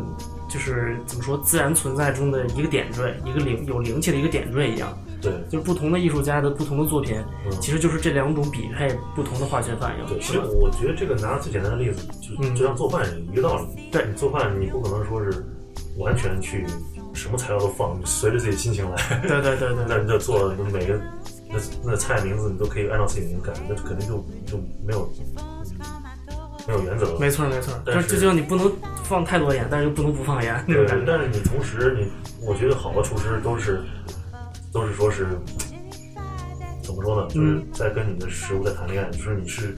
[0.49, 4.97] 就是怎么说，自然存在中的一个点缀，一个灵有灵气的一个点缀一样。
[5.31, 10.33] 对就是不同的艺术家的不同的作品，嗯其实就是这两种比配不同的化学反应，对，其？
[10.33, 13.91] 实我觉得这个拿最简单的例子，就嗯就像做饭一个道理。
[13.91, 15.45] 对你做饭你不可能说是
[15.99, 16.65] 完全去
[17.15, 19.21] 什么材料都放，你随着自己心情来。
[19.23, 21.01] 对对对对 那你就做每个
[21.49, 25.45] 那那菜名字你都可以按照自己的灵感，那肯定就就没有嗯
[26.69, 27.17] 没有原则。
[27.19, 27.73] 没错没错。
[27.85, 28.71] 但是这就你不能
[29.05, 30.85] 放太多盐，但是又不能不放盐，对。
[31.07, 32.11] 但是你同时你，
[32.45, 33.81] 我觉得好的厨师都是
[34.77, 35.27] 都是说是
[36.83, 37.29] 怎么么说呢？
[37.31, 39.75] 就是在跟你的食物在谈恋爱，就是你是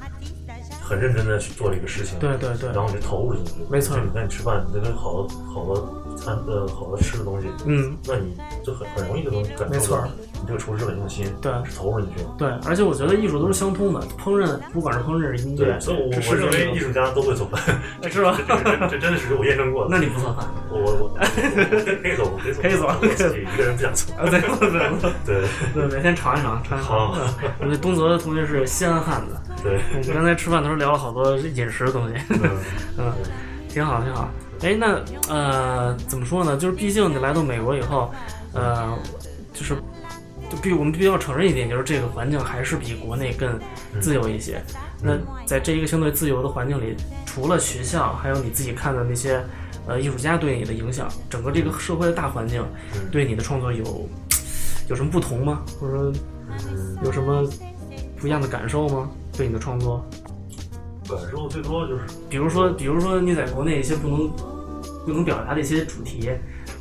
[0.82, 3.52] 很认真的去做这个事情，对对对，然后你就投入进去。
[3.70, 5.80] 没错就你看你吃饭，你那个好的好的
[6.18, 12.35] 餐呃好的吃的东西，嗯，那你就很很容易就能感受到你这个厨师很用心，对是投入进去了。
[12.38, 17.61] 对，而且我觉得艺术都是相通的，烹饪不管是烹饪、音乐对，，所以我这我认是为艺术家都会做饭，
[18.02, 18.37] 哎是吧？
[18.90, 19.90] 这真的是我验证过的。
[19.90, 21.18] 那你不做饭我我我我
[22.02, 24.14] 可以做，我可以做，可以做我自己一个人不想做。
[24.16, 24.28] 啊？
[24.28, 27.12] 对对对对对，每天尝一尝，尝一尝
[27.61, 32.50] 我们东泽的同学是西安汉子，对，我们刚才吃饭的时候聊了好多饮食的东西，嗯
[32.98, 33.12] 嗯，
[33.68, 34.28] 挺好挺好。
[34.62, 36.56] 哎，那呃，怎么说呢？
[36.56, 38.10] 就是毕竟你来到美国以后，
[38.52, 38.96] 呃，
[39.54, 39.76] 就是
[40.50, 43.58] 就必我们必须要承认一点，就是这个环境还是比国内更
[44.00, 44.62] 自由一些。
[45.00, 45.16] 那
[45.46, 49.40] 在这一个相对自由的环境里，除了学校，还有你自己看的那些
[49.86, 54.08] 呃艺术家对你的影响，整个这个社会的大环境嗯对你的创作有
[54.88, 55.62] 有什么不同吗？
[55.78, 56.12] 或者说
[56.66, 57.48] 嗯，有什么
[58.16, 59.08] 不一样的感受吗？
[59.36, 60.04] 对你的创作？
[61.08, 64.28] 感受最多就是比如说，比如说你在国内一些不能
[65.06, 66.30] 不能表达的一些主题，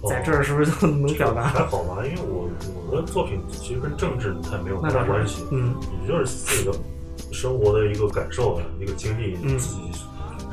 [0.08, 1.44] 在这儿是不是就能表达？
[1.44, 2.50] 还好吧，因为我
[2.90, 6.72] 我的作品其实跟政治它没有太大关系，嗯也就是自己的
[7.32, 9.82] 生活的一个感受啊，一个经历，嗯自己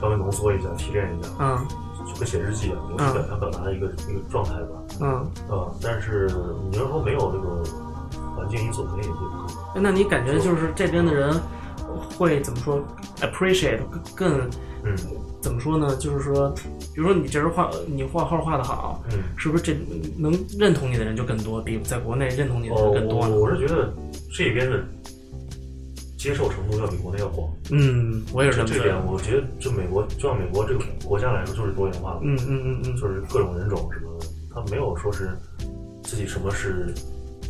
[0.00, 1.66] 稍微浓缩一下、提炼一下，嗯
[2.06, 4.68] 就跟写日记一样，我是想想表达一个一个状态吧。
[5.00, 5.08] 嗯。
[5.48, 6.30] 啊，但是
[6.70, 7.64] 你要说没有这个
[8.36, 9.46] 环境因素，肯定也也不可能。
[9.74, 11.34] 哎那你感觉就是这边的人
[12.16, 12.82] 会怎么说
[13.20, 13.80] ？appreciate
[14.14, 14.48] 更
[14.84, 14.96] 嗯
[15.40, 15.94] 怎么说呢？
[15.96, 16.50] 就是说，
[16.94, 19.18] 比如说你这人画，你画画画的好，嗯。
[19.36, 19.76] 是不是这
[20.16, 23.34] 能认同你的人就更多，比在国内认同你的哦，人更多呢？
[23.34, 23.92] 我我是觉得
[24.32, 24.82] 这边的
[26.16, 27.50] 接受程度要比国内要广。
[27.70, 29.10] 嗯，我也是这么这点觉得。
[29.10, 35.36] 我觉得，就美国，就像美国这个国家来说，就是多元化的，嗯嗯嗯嗯，就是各种人种什么的，他没有说是
[36.02, 36.94] 自己什么是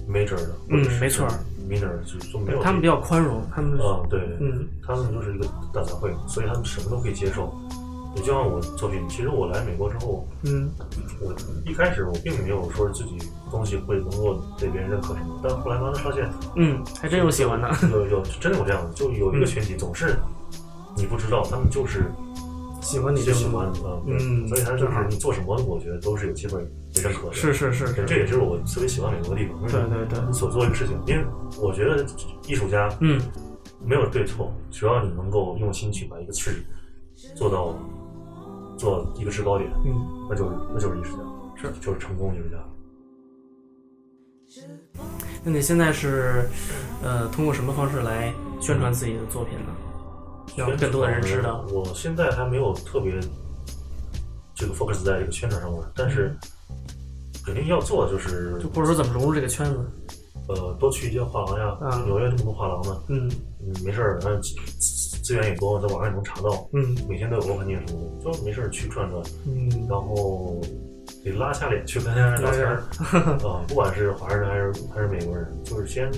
[0.09, 1.29] major 的，或者是嗯没错
[1.69, 7.53] minor 就就没有他们比较宽容，他们啊、对，嗯他们就是一个大杂烩，所以他们什么都可以接受。
[8.17, 10.71] 也就像我作品，其实我来美国之后，嗯
[11.21, 11.35] 我
[11.67, 13.19] 一开始我并没有说自己
[13.51, 17.69] 东西会能够被别人认可什么，但后来慢慢发现，嗯，还真有喜欢的。
[17.91, 20.17] 有有真的有这样的，就有一个群体总是
[20.97, 22.05] 你不知道，他们就是
[22.85, 23.73] 喜欢你这种就喜欢，
[24.07, 26.63] 嗯所以他就是你做什么，我觉得都是有机会
[26.95, 27.33] 被认可的。
[27.33, 29.61] 是是是是，这也是我特别喜欢美国的地方。
[29.63, 31.25] 对对对你所做的事情，因为
[31.59, 32.05] 我觉得
[32.47, 33.21] 艺术家嗯
[33.83, 36.63] 没有对错，只要你能够用心去把一个事
[37.35, 37.75] 做到
[38.77, 39.95] 做一个制高点，嗯，
[40.29, 41.23] 那就是那就是艺术家，
[41.57, 42.57] 是就是成功艺术家。
[45.43, 46.49] 那你现在是
[47.03, 49.75] 呃通过什么方式来宣传自己的作品呢？
[50.57, 51.65] 让更多的人知道。
[51.73, 53.15] 我现在还没有特别
[54.55, 56.37] 这个 focus 在这个宣传上面，但是
[57.45, 59.79] 肯定要做，就是就或者说怎么融入这个圈子？
[60.47, 63.31] 呃多去一些画廊呀，啊纽约这么多画廊呢，嗯
[63.63, 64.55] 嗯，没事儿，反正资
[65.23, 70.61] 资源也多，在网上也能查到，嗯每天都有 opening 什么的，就没事儿去转转，嗯然后
[71.25, 72.83] 得拉下脸去跟人聊天儿
[73.49, 76.11] 啊，不管是华人还是还是美国人，就是先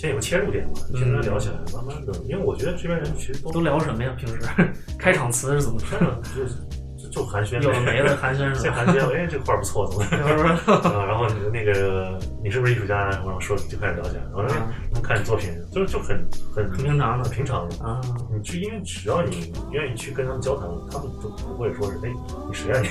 [0.00, 4.10] 先有个切入点嘛，先跟他聊起来，慢慢的，因为我觉得这边人其实都都聊什么呀？
[4.16, 4.40] 平时
[4.98, 5.98] 开场词是怎么说？
[6.00, 8.78] 的就就就寒暄，有的没了寒暄是先吧？
[8.86, 10.06] 寒暄，哎，这个画不错，怎么
[11.06, 13.10] 然后你的那个你是不是艺术家？
[13.10, 14.54] 然后说就开始聊起来，然后他
[14.94, 17.84] 们看你作品，就就很很很平常的很平常的。
[17.84, 18.00] 啊，
[18.34, 22.08] 你去，因为只要你愿意去跟他们交谈，他们都不会说是哎，
[22.48, 22.88] 你谁啊你？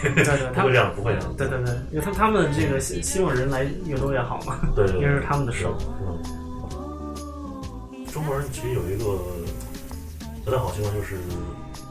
[0.54, 1.36] 不会这样，不会这样。
[1.36, 5.74] 对对对，因为他他们这个希希望人来越多越好嘛，对因为是他们的事儿。
[6.06, 6.18] 嗯，
[8.12, 9.20] 中国人其实有一个
[10.44, 11.18] 不太好习惯，就是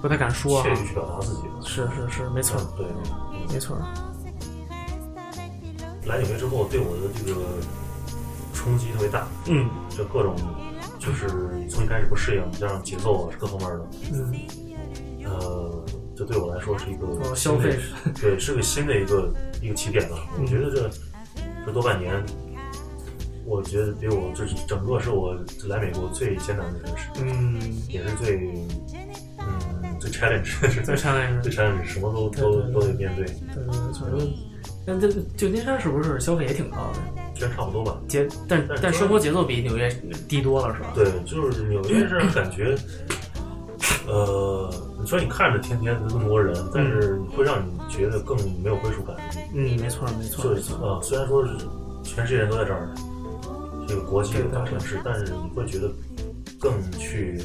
[0.02, 0.70] 不太敢说啊怯。
[0.72, 1.42] 于去表达自己。
[1.64, 2.86] 是是是，没错嗯对，
[3.32, 3.78] 嗯没错。
[6.06, 7.40] 来纽约之后，对我的这个
[8.52, 10.34] 冲击特别大，嗯就各种
[10.98, 11.28] 就是
[11.68, 14.34] 从一开始不适应，加上节奏啊各方面的，嗯，
[15.24, 15.84] 呃，
[16.16, 17.78] 这对我来说是一个哦，消费，
[18.20, 20.16] 对，是个新的一个一个起点吧。
[20.36, 20.90] 嗯我觉得这
[21.66, 22.24] 这多半年，
[23.48, 25.34] 我觉得比我就是整个是我
[25.68, 28.36] 来美国最艰难的城市，嗯，也是最
[29.38, 34.34] 嗯最 challenge 是在上海最是，challenge，什么都都对对都得面对，对对对。
[34.86, 37.00] 但这旧金山是不是消费也挺高的？
[37.34, 37.98] 其实差不多吧。
[38.08, 39.88] 节但但生活节奏比纽约
[40.28, 40.92] 低多了，是吧？
[40.94, 42.74] 对，就是纽约是感觉，
[44.06, 49.16] 呃，你说你看着天天那么多人，但是会让你觉得更没有归属感。
[49.54, 50.72] 嗯，没错没错就是。
[50.74, 51.52] 啊，虽然说是
[52.02, 52.88] 全世界人都在这儿，
[53.88, 55.90] 这个国际的大城市，但是你会觉得
[56.60, 57.40] 更去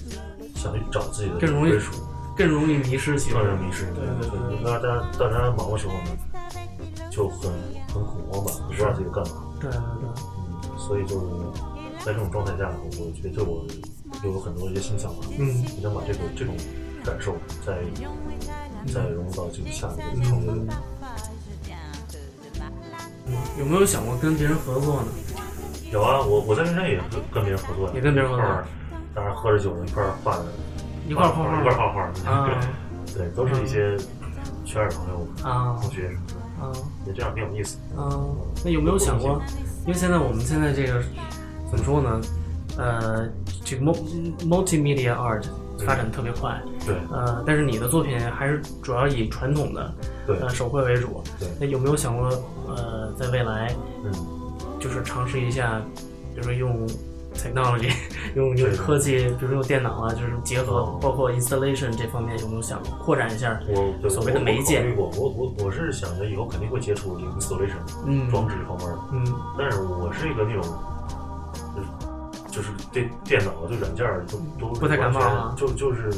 [0.56, 1.93] 想去找自己的更容易归属，
[2.36, 3.86] 更容易迷失，更让人迷失。
[3.93, 6.10] 对对对对，大家大家忙的时候呢，
[7.10, 7.49] 就很
[7.88, 9.56] 很恐慌吧，不知道自己干嘛。
[9.62, 11.25] 对对对，嗯，所以就是
[12.06, 13.65] 在这种状态下，我觉得我
[14.25, 16.53] 有很多一些新想法，嗯我想把这个这种
[17.06, 17.82] 感受再
[18.93, 20.53] 再融入到这个下一个创作
[23.58, 25.08] 有没有想过跟别人合作呢？
[25.93, 28.45] 有啊，我我在云山也跟跟别人合作呀，也跟别人合作。
[29.13, 30.45] 当然喝着酒一块儿画的，
[31.08, 31.60] 一块儿画画。
[31.60, 32.01] 一块儿画画，
[32.32, 32.60] 啊。
[33.15, 33.95] 对，都是一些
[34.65, 35.77] 圈儿的朋友、啊。
[35.79, 36.73] 同学什么的，啊。
[37.06, 37.77] 也这样挺有意思。
[37.95, 38.10] 啊！
[38.65, 39.39] 那有没有想过？
[39.86, 40.99] 因为现在我们现在这个
[41.69, 42.21] 怎么说呢？
[42.75, 43.29] 呃，
[43.63, 45.45] 这个 multi multimedia art
[45.86, 46.95] 发展得特别快，对。
[47.12, 49.93] 呃，但是你的作品还是主要以传统的
[50.25, 50.39] 对。
[50.39, 51.23] 呃手绘为主。
[51.39, 51.47] 对。
[51.60, 52.29] 那有没有想过，
[52.67, 53.71] 呃，在未来
[54.03, 54.12] 嗯，
[54.84, 55.82] 就是尝试一下，
[56.34, 56.86] 比如说用
[57.36, 57.89] technology，
[58.36, 63.58] 用用科技，比如说用电脑啊，就是结合哦包括 installation 这方面，有没有想过扩展一下？
[63.69, 70.63] 我对所谓的媒介我我我我是想着以后肯定会接触这个 installation 嗯装置这方面的，嗯但是我是一个那种，
[71.74, 71.88] 就是
[72.58, 76.12] 就是对电脑对软件儿都都不太感冒就就是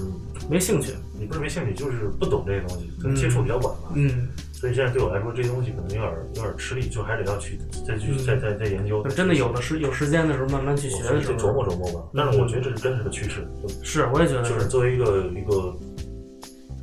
[0.50, 0.94] 没兴趣。
[1.18, 3.90] 你不是没兴趣，就是不懂这些东西，可能接触比较晚吧。
[3.94, 4.28] 嗯，
[4.66, 9.04] 所以现在对我来说，这些东西可能有点有点吃力，就还得要去再去嗯再再再研究。
[9.04, 12.10] 就真的有的是有时间的时候慢慢去学的时我得琢磨，琢磨吧。
[12.16, 13.48] 但是我觉得这是真实的趋势，
[13.84, 15.76] 是我也觉得就是作为一个一个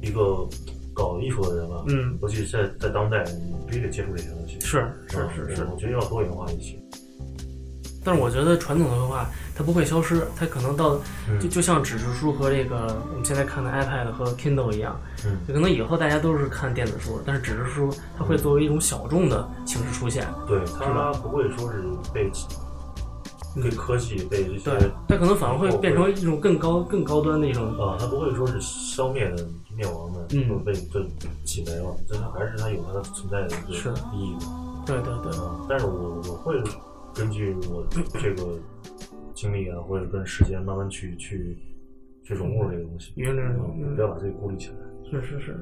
[0.01, 0.49] 一个
[0.95, 4.61] 搞艺术的人吧，嗯，尤其是在在当代，你必须得接触这些东西。
[4.61, 5.65] 是是啊是是。
[5.65, 6.79] 我觉得要多元化一些。
[8.05, 20.27] 但是我觉得传统的绘画它不会消失，它可能到嗯就就像纸质书和这个我们现在看的 iPad 和 Kindle 一样，嗯就可能以后大家都是看电子书，但是纸质书它会作为一种小众的形式出现。
[20.47, 22.31] 对，是它吧不会说是被
[23.63, 27.79] 被科技被这些对，它可能反而会变成一种更高更高端的一种。
[27.79, 31.07] 啊，它不会说是消灭的、灭亡的，嗯或者被被
[31.45, 34.47] 挤没了，但它还是它有它的存在的一个意义的。
[34.87, 36.55] 对对对，啊，但是我我会
[37.15, 37.85] 根据我
[38.19, 38.59] 这个
[39.43, 41.59] 经历啊，或者跟时间慢慢去去
[42.23, 44.77] 去融入这个东西，原来啊嗯不要把自己孤立起来。
[45.11, 45.57] 是是是。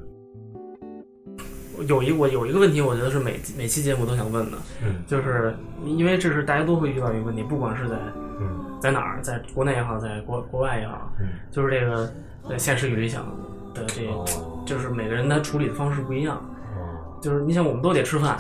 [1.89, 5.55] 有一我有一个问题，我觉得是每每期节目都想问的，嗯就是
[5.87, 7.97] 因为这是大家都会遇到一个问题，不管是在
[8.39, 12.13] 嗯在哪儿，在国内也好，在国国外也好，嗯，就是这个
[12.51, 13.25] 呃现实与理想
[13.73, 16.37] 的这，哦就是每个人他处理的方式不一样。
[16.77, 18.39] 哦，就是你想，我们都得吃饭，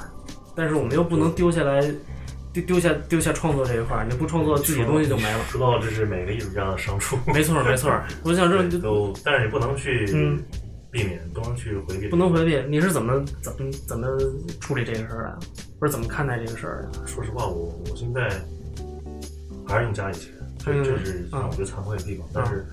[0.55, 1.81] 但是我们又不能丢下来，
[2.53, 5.39] 丢丢下丢下创作这一块儿，你不创作，自己东西就没了。
[5.49, 10.43] 说到这是每个艺术家的伤处，没错儿没错儿，我想这对就都，但是你不能去嗯
[10.91, 12.61] 避免，不能去回避，不能回避。
[12.69, 14.07] 你是怎么怎么怎么
[14.61, 15.47] 处理这个事儿的？
[15.81, 17.07] 或者怎么看待这个事儿的？
[17.07, 18.29] 说实话，我我现在
[19.69, 22.67] 还是用家里钱，这嗯这是啊让我觉得惭愧的地方，但是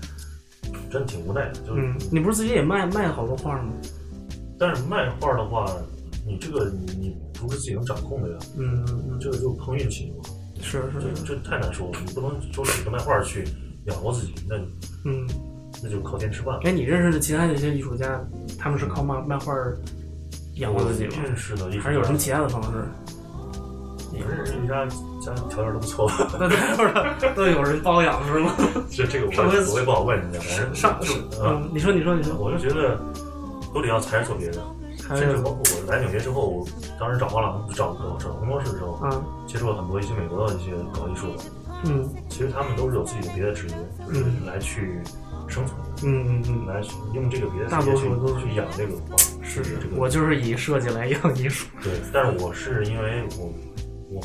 [0.90, 3.72] 真挺无奈的，就是嗯，你不是自己也卖卖了好多画吗？
[4.58, 5.64] 但是卖画的话，
[6.26, 10.28] 你这个你你不是自己能掌控的呀，嗯嗯嗯，这个就碰运气嘛，
[10.60, 13.44] 是是这，这太难说了，你不能说指着卖画去
[13.86, 14.56] 养活自己，那
[15.04, 15.26] 嗯。
[15.80, 16.60] 那就靠天吃饭了。
[16.64, 18.20] 哎，你认识的其他那些艺术家，
[18.58, 19.54] 他们是靠卖卖画
[20.54, 21.12] 养活自己吗？
[21.22, 22.84] 认识的还是有什么其他的方式？
[24.10, 24.84] 你认识艺术家
[25.20, 26.48] 家条件都不错，那
[27.28, 28.56] 都都 有人包养是吗？
[28.90, 30.40] 这这个我我也不好问人家，
[30.74, 32.98] 上就啊，嗯，你说你说你说，我就觉得
[33.72, 34.60] 都得要财做别的，
[35.16, 36.66] 甚至包括我来纽约之后，我
[36.98, 41.44] 当时找画廊找找找工作室的时候，嗯，接触了很多一些美国的一些搞艺术的，
[41.84, 42.08] 嗯。
[42.28, 43.74] 其实他们都是有自己的别的职业，
[44.06, 44.46] 就是嗯。
[44.46, 45.00] 来去
[45.48, 45.88] 生存的。
[46.04, 46.80] 嗯嗯嗯，来
[47.14, 53.52] 用这个别的大职业去多数都是去养这个画，是是这，个我就是以设计来养艺术，对，但是我是因为我
[54.10, 54.22] 我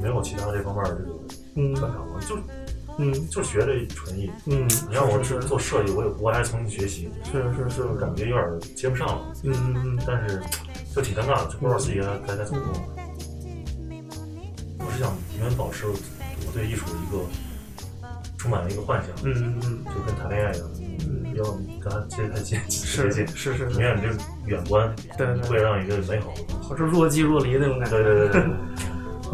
[0.00, 1.18] 没有其他这方面的这个
[1.56, 1.74] 嗯。
[1.74, 2.36] 专长，我就
[2.98, 4.30] 嗯就学这纯艺。
[4.46, 9.32] 嗯，你让我去是是做设计，我也我还重新学习，是是是，就感觉有点接不上了。
[9.44, 10.40] 嗯嗯嗯但是
[10.94, 12.72] 就挺尴尬的，就不知道自己该该怎么弄。
[14.78, 15.94] 我是想永远保持我
[16.52, 17.24] 对艺术的一个
[18.36, 20.68] 充满了一个幻想，嗯嗯嗯，就跟谈恋爱一样，
[21.32, 21.44] 不要
[21.80, 24.14] 跟他接太近，是接近，是是是，永远这个
[24.46, 26.68] 远观对对会让一个美好的东西。
[26.68, 28.50] 我是若即若离那种感觉，对对对对对，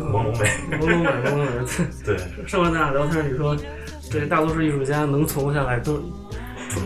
[0.04, 1.86] 朦胧美，朦胧美朦胧美。
[2.04, 3.56] 对，上回咱俩聊天，你说
[4.10, 5.96] 这大多数艺术家能存活下来都，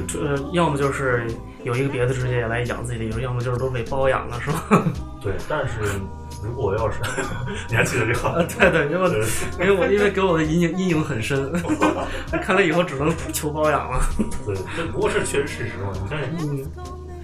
[0.09, 1.27] 出 呃，要么就是
[1.65, 4.85] 有一个别的职业来养自己的艺术，要么就是都被包养了，是吧？
[5.23, 5.75] 对，但是
[6.43, 6.99] 如果要是，
[7.69, 8.31] 你还记得这话？
[8.31, 9.27] 啊，对对，因为
[9.61, 11.53] 因为我因为给我的阴影阴影很深，
[12.43, 14.01] 看来以后只能求包养了。
[14.45, 15.93] 对，这不过是确实事实嘛。
[15.95, 16.67] 你看，嗯，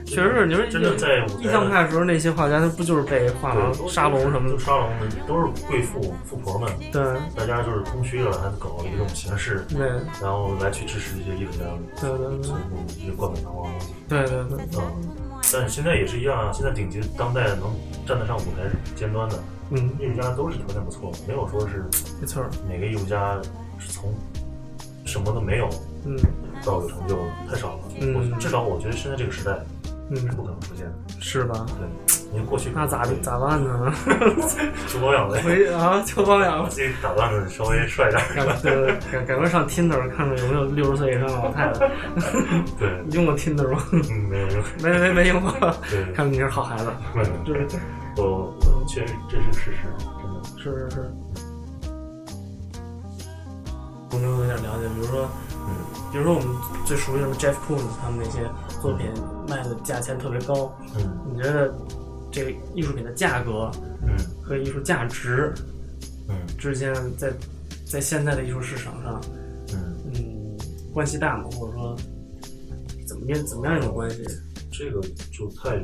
[0.08, 4.58] 确实是，你说真的在印象派的时候，那些画家他不就是被画廊沙龙什么的？
[4.58, 4.88] 沙龙
[5.26, 7.02] 都是贵妇富婆们，对
[7.36, 9.86] 大家就是空虚了，还搞一种形式，对
[10.20, 11.64] 然后来去支持这些艺术家，
[12.00, 12.56] 对对对做
[12.98, 13.94] 一些冠冕堂皇的东西。
[14.08, 15.08] 对对对，嗯，
[15.52, 17.70] 但是现在也是一样啊，现在顶级当代能
[18.06, 19.38] 站得上舞台尖端的
[19.70, 21.84] 嗯，艺术家都是条件不错的，没有说是
[22.20, 23.38] 没错儿，每个艺术家
[23.78, 24.14] 是从
[25.04, 25.68] 什么都没有
[26.04, 26.16] 嗯
[26.64, 27.80] 到有成就太少了。
[28.00, 29.58] 嗯我至少我觉得现在这个时代
[30.16, 30.92] 是嗯，不可能出现的。
[31.20, 31.66] 是吧？
[31.78, 33.92] 对，因为过去那咋对咋办呢？
[34.88, 36.68] 求保养呗，回啊，求保养把。
[36.68, 38.34] 自己打扮的稍微帅点儿。
[38.34, 41.88] 赶对，赶赶快上 Tinder 看看有没有六十岁以上的老太太。
[42.78, 43.82] 对，你用过 Tinder 吗？
[43.92, 44.00] 嗯，
[44.30, 45.52] 没有没有，没没没用过。
[45.90, 46.86] 对，看来你是好孩子。
[47.14, 47.66] 没有，对，
[48.16, 49.88] 我我确实这是事实，
[50.22, 50.40] 真的。
[50.58, 51.10] 是是是。
[54.10, 55.28] 我们有点了解，比如说，
[55.66, 55.74] 嗯
[56.10, 56.48] 比如说我们
[56.86, 58.40] 最熟悉什么 Jeff Koons 他们那些
[58.80, 59.06] 作品
[59.48, 61.74] 卖的价钱特别高，嗯你觉得
[62.30, 63.70] 这个艺术品的价格
[64.02, 65.52] 嗯和艺术价值
[66.28, 67.32] 嗯之间在
[67.86, 69.20] 在现在的艺术市场上，
[69.72, 70.56] 嗯，嗯，
[70.92, 71.44] 关系大吗？
[71.52, 71.96] 或者说
[73.06, 74.24] 怎么样怎么样一种关系？
[74.70, 75.00] 这个
[75.32, 75.78] 就太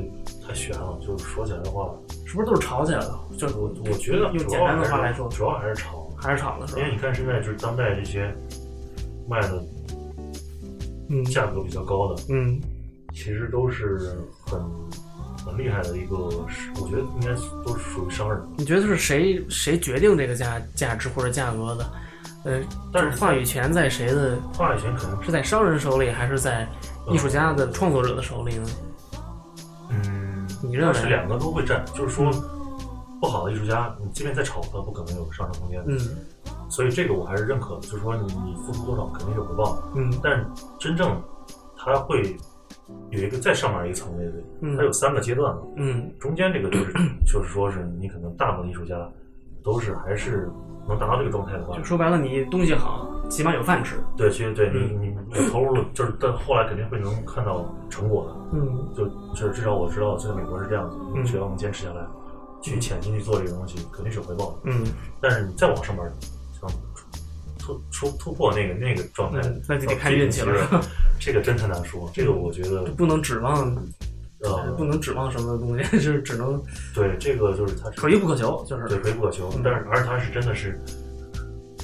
[0.47, 0.97] 太悬了。
[1.01, 1.93] 就是说起来的话，
[2.25, 3.19] 是不是都是炒起来的？
[3.37, 6.93] 就我我觉得用简单的话来说，主要还是炒，还是炒的是吧因为？
[6.93, 8.33] 你看现在就是当代这些
[9.27, 9.61] 卖的
[11.09, 12.61] 嗯价格比较高的，嗯
[13.15, 14.61] 其实都是很
[15.45, 17.27] 很厉害的一个，我觉得应该
[17.63, 18.39] 都是属于商人。
[18.57, 21.91] 你觉得是谁谁决定这个价价值或者价格的？
[22.43, 22.61] 呃，
[22.93, 24.37] 但是话语权在谁的？
[24.53, 26.67] 话语权可能是在商人手里，还是在
[27.09, 28.69] 艺术家的创作者的手里呢？
[29.89, 32.29] 嗯，你认为是两个都会占，就是说，
[33.19, 35.83] 不好的艺术家，你即便再炒他，不可能有上升空间。
[35.87, 35.99] 嗯
[36.67, 40.45] 所以这个我还是认可的，就是说你你付出多少肯定有回报，嗯但
[40.79, 41.21] 真正
[41.77, 42.35] 他会
[43.09, 45.61] 有一个再上面一层位的，嗯它有三个阶段嘛。
[45.77, 46.93] 嗯中间这个就是
[47.25, 49.09] 就是说是你可能大部分艺术家
[49.63, 50.49] 都是还是
[50.87, 53.95] 能达到这个状态的话就，说白了，你东西好，起码有饭吃。
[54.15, 58.57] 对，其实对你嗯你你投入了，就是但后来肯定会能看到成果的。
[58.59, 62.05] 嗯就就是至少我知道，在美国是这样子，只要能坚持下来，
[62.61, 64.55] 去潜心去做这个东西，肯定是有回报的。
[64.65, 64.83] 嗯
[65.19, 66.34] 但是你再往上面，像
[67.65, 70.83] 突突突破那个那个状态嗯，那就得看运气了
[71.19, 72.09] 这个真太难说。
[72.13, 73.75] 这个我觉得，不能指望，
[74.41, 76.61] 呃，不能指望什么东西， 就是只能
[76.93, 80.79] 对这个就是他是可遇不可求，就是对可遇不可求嗯，但是而他是真的是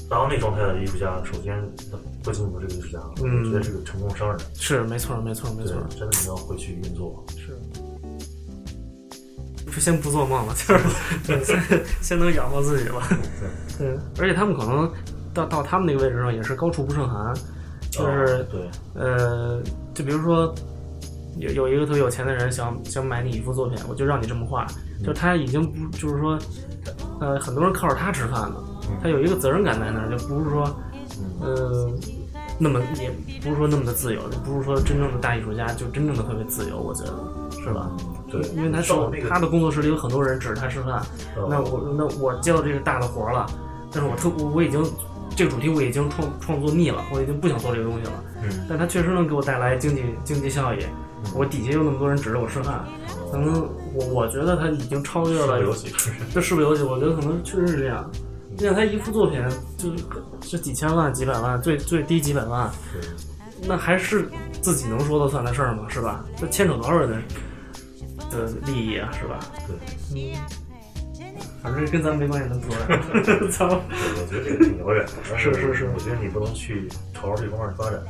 [0.09, 1.55] 达到那状态的艺术家，首先
[1.91, 4.39] 他不仅仅是个艺术家，嗯我觉得是个成功商人。
[4.53, 7.25] 是没错没错没错，，真的你要会去运作。
[7.35, 7.57] 是。
[9.79, 10.83] 先不做梦了，就是
[11.25, 13.07] 对 先先能养活自己吧。
[13.79, 14.91] 对，而且他们可能
[15.33, 17.33] 到到他们那个位置上也是高处不胜寒，
[17.89, 19.61] 就是啊对，呃，
[19.93, 20.53] 就比如说
[21.37, 24.65] 有有一个特别有钱的人想想买你一幅作品，我就让你这么画，
[25.03, 26.37] 就他已经不就是说，
[27.19, 28.55] 呃，很多人靠着他吃饭的，
[29.01, 30.75] 他有一个责任感在那儿，就不是说
[31.41, 31.41] 嗯。
[31.41, 31.91] 呃
[32.63, 33.09] 那么也
[33.41, 37.13] 不是说那么的自由，就不是说真正的大艺术家就真正的特别自由，我觉得
[37.63, 37.89] 是吧？
[38.29, 41.01] 对，因为他是到那个他的工作室里有很多人指着他吃饭，
[41.35, 43.47] 呃那我那我接到这个大的活儿了，
[43.91, 44.79] 但是我特我我已经
[45.41, 48.23] 这个主题我已经创创作腻了，我已经不想做这个东西了。
[48.43, 50.85] 嗯，但它确实能给我带来经济经济效益。
[51.33, 52.85] 我底下有那么多人指着我吃饭，
[53.31, 55.91] 可能我我觉得他已经超越了是游戏，
[56.31, 56.83] 这是不是游戏？
[56.83, 58.07] 我觉得可能确实是这样。
[58.51, 59.43] 你想他一幅作品
[59.79, 60.03] 就是
[60.43, 62.69] 是几千万、几百万，最最低几百万，
[63.67, 64.29] 那还是
[64.61, 65.85] 自己能说的算的事儿吗？
[65.89, 66.23] 是吧？
[66.37, 67.17] 这牵扯多少人的
[68.29, 69.09] 的利益啊？
[69.11, 69.39] 是吧？
[69.67, 69.75] 对。
[70.13, 70.39] 嗯，
[71.61, 73.51] 反正跟咱没关系，咱不说了。
[73.51, 73.67] 操！
[73.67, 75.37] 对，我觉得这个挺遥远的。
[75.37, 78.01] 是是是我觉得你不能去朝着这方面发展，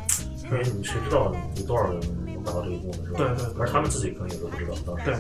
[0.46, 2.98] 因为你谁知道有多少人能达到这一步呢？
[3.06, 3.18] 是吧？
[3.18, 5.16] 对对对而他们自己可能也都不知道，当时对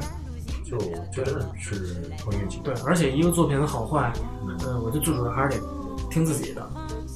[0.64, 0.78] 就
[1.12, 1.76] 就真的是
[2.24, 2.62] 碰运气。
[2.64, 4.14] 对，而且一个作品的好坏，
[4.66, 5.66] 呃，我觉得最主要还是得
[6.10, 6.66] 听自己的，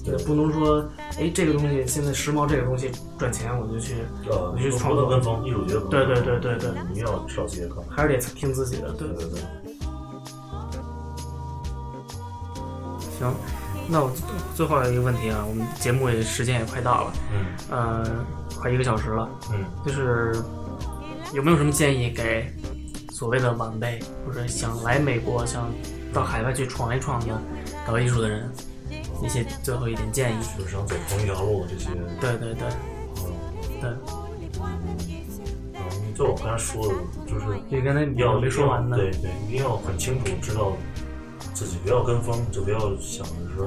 [0.03, 0.85] 对，不能说，
[1.17, 3.95] 哎，这个东西现在时髦，这个东西赚钱，我就去，
[4.29, 7.81] 呃，你去创作跟风，艺术节不能对对对对对你要知道自己的课。
[7.89, 9.39] 还是得听自己的，对对对
[13.19, 13.33] 行，
[13.87, 14.11] 那我
[14.55, 18.25] 最后一个问题啊，我们节目也时间也快到了，嗯呃，
[18.59, 20.35] 快一个小时了，嗯就是
[21.33, 22.51] 有没有什么建议给
[23.11, 25.71] 所谓的晚辈，或者想来美国、想
[26.13, 27.41] 到海外去闯一闯的
[27.85, 28.49] 搞艺术的人，
[29.23, 30.35] 一些最后一点建议？
[30.57, 31.89] 就是想走同一条路的这些，
[32.19, 32.67] 对对对
[33.17, 33.31] 嗯
[33.81, 33.89] 对，
[35.75, 36.93] 嗯，就我刚才说的，
[37.25, 40.73] 就是你刚才你要没说完呢，对对，一定要很清楚知道
[41.55, 43.65] 自己不要跟风，就不要想着说，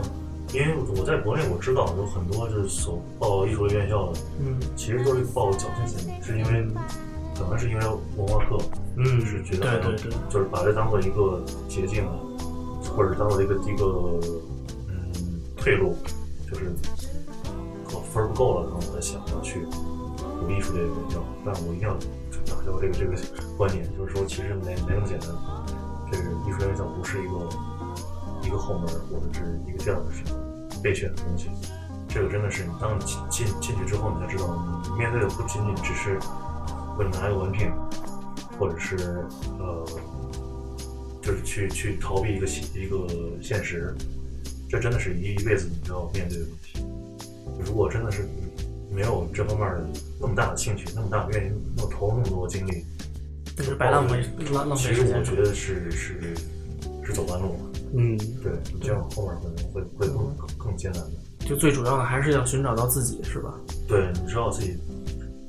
[0.53, 4.61] 因为我在国内我知道有很多就是所报艺术类院校的，嗯。
[4.77, 6.67] 其实都是抱侥幸心理，是因为
[7.35, 7.87] 可能是因为
[8.19, 8.59] 文化课，
[8.97, 12.07] 嗯，是觉得对对对，就是把这当做一个捷径，
[12.95, 14.21] 或者当做一个一个
[14.89, 15.97] 嗯退路，
[16.47, 16.71] 就是
[17.95, 19.63] 我分儿不够了，然后我才想要去
[20.41, 21.95] 读艺术类院校，但我一定要
[22.45, 23.17] 打消这个这个
[23.57, 25.31] 观点，就是说其实没没那么简单，
[26.11, 27.39] 这个艺术院校不是一个
[28.49, 30.41] 一个后门，或者是一个这样的什么
[30.83, 31.51] 备选的东西，
[32.09, 36.19] 这个真的是你当你进进进去之后，你才知道，你面对的不仅仅只是
[36.97, 37.71] 为了拿一个文凭，
[38.59, 38.97] 或者是
[39.59, 39.87] 呃，
[41.21, 43.07] 就是去去逃避一个现一个
[43.43, 43.95] 现实，
[44.67, 46.83] 这真的是一一辈子你要面对的问题。
[47.67, 48.27] 如果真的是
[48.91, 49.87] 没有这方面的
[50.19, 52.83] 那么大的兴趣，那么大的愿意，那么投入那么多精力，
[53.55, 54.25] 就是白浪费
[54.55, 55.37] 浪浪费时间其实我。
[55.37, 56.35] 觉得是是
[57.05, 57.78] 是走弯路了。
[57.95, 61.47] 嗯，对，这样后面可能会会更更更艰难的。
[61.47, 63.55] 就最主要的还是要寻找到自己，是吧？
[63.87, 64.77] 对，你知道自己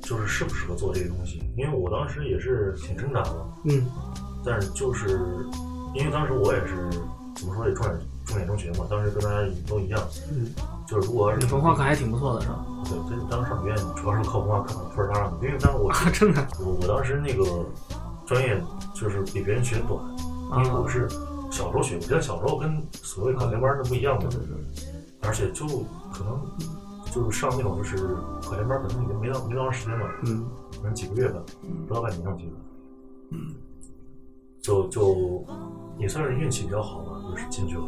[0.01, 3.85] 就是适不适合做这个东西，因为我当时也是挺挣扎的，嗯。
[4.45, 5.19] 但是就是
[5.93, 6.89] 因为当时我也是
[7.35, 10.47] 怎么说也重点重点中学嘛，当时跟大家都一样，嗯，
[10.87, 12.65] 就是如果要是你文化课还挺不错的，是吧？
[12.85, 16.47] 对，这当时上学院主要是靠文化课分儿上的，因为当时我啊，真的。
[16.61, 17.43] 我我当时那个
[18.25, 18.57] 专业
[18.93, 19.99] 就是比别人学短，
[20.63, 21.09] 因为我是
[21.49, 24.55] 小时候学，我觉得小时候跟所谓考前班儿是不一样的对，对对，
[25.21, 25.65] 而且就
[26.13, 26.39] 可能
[27.11, 30.45] 就是上那种就是考前班，可能已经没到没多长时间吧，嗯
[30.77, 31.41] 可能几个月吧，
[31.87, 32.51] 不到半年我记得。
[34.61, 35.43] 就就
[35.97, 37.83] 也算是运气比较好吧，就是进去了。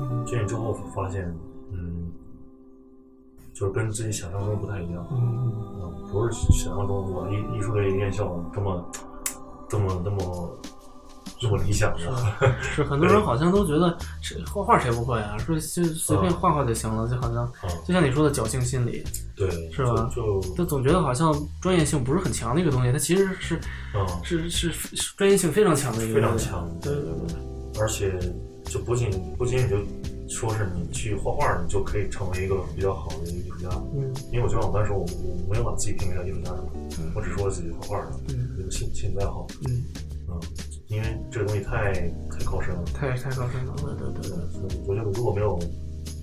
[0.00, 1.34] 嗯进去之后发现，
[1.72, 2.10] 嗯，
[3.52, 5.06] 就是跟自己想象中不太一样。
[5.10, 8.84] 嗯嗯，不是想象中我艺艺术类院校这么
[9.68, 10.58] 这么那么这么
[11.64, 12.00] 理想的。
[12.40, 19.04] 嗯，是很多人好像都觉得谁画画谁不会啊，说就随便画画就行了，就好像啊，就像你说的侥幸心理，
[19.36, 23.56] 对，是吧就就就总觉得好像专业性不是很强的一个东西，它其实是
[23.94, 26.46] 啊，是是是专业性非常强的一个东西。
[26.46, 26.78] 非常强。
[26.80, 28.18] 对对对，而且
[28.64, 29.76] 就不仅不仅仅就
[30.28, 33.68] 说是你去画画，你就可以成为一个比较好的艺术家。
[33.94, 36.50] 嗯因为我觉得我当时我我没有把自己定位成艺术家
[37.14, 39.46] 我只说自己画画的嗯一个兴兴趣爱好。
[39.66, 39.82] 嗯，
[40.28, 40.40] 嗯，
[40.88, 41.92] 因为这个东西太
[42.30, 42.82] 太高深了。
[42.94, 45.58] 太太高深了，对对对对，所以我觉得如果没有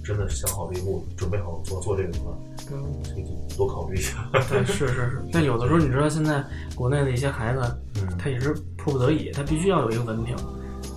[0.03, 2.35] 真的想好这一步，准备好做做这个的话，
[2.67, 2.77] 对。
[3.13, 4.27] 可以多考虑一下。
[4.49, 6.43] 对，是是是，但有的时候你知道，现在
[6.75, 7.61] 国内的一些孩子，
[7.95, 10.35] 嗯，他也是迫不得已，他必须要有一个文凭，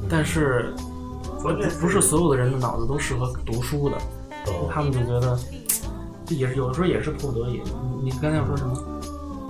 [0.08, 0.72] 但是
[1.42, 3.96] 关键不是所有的人的脑子都适合读书的，
[4.46, 5.38] 呃他们就觉得，
[6.26, 7.62] 这也是有的时候也是迫不得已。
[8.02, 8.74] 你你刚才要说什么？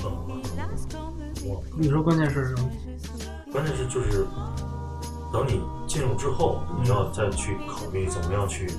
[0.02, 0.10] 呃，
[1.46, 2.67] 我你说关键是什么？
[3.52, 4.26] 关键是就是
[5.32, 8.70] 等你进入之后，你要再去考虑怎么样去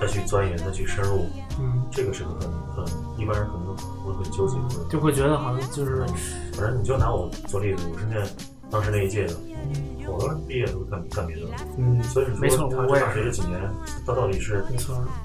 [0.00, 1.26] 再去钻研，再去深入，
[1.58, 2.84] 嗯，这个是个很很
[3.18, 4.84] 一般人可能不会很纠结的。
[4.88, 6.06] 就会觉得好像就是，
[6.54, 8.26] 反正你就拿我做例子，我是那
[8.70, 9.34] 当时那一届的，
[10.06, 11.50] 好多人毕业都干干别的了。
[11.76, 13.60] 嗯，所以你说他我也是上学这几年，
[14.06, 14.64] 他到底是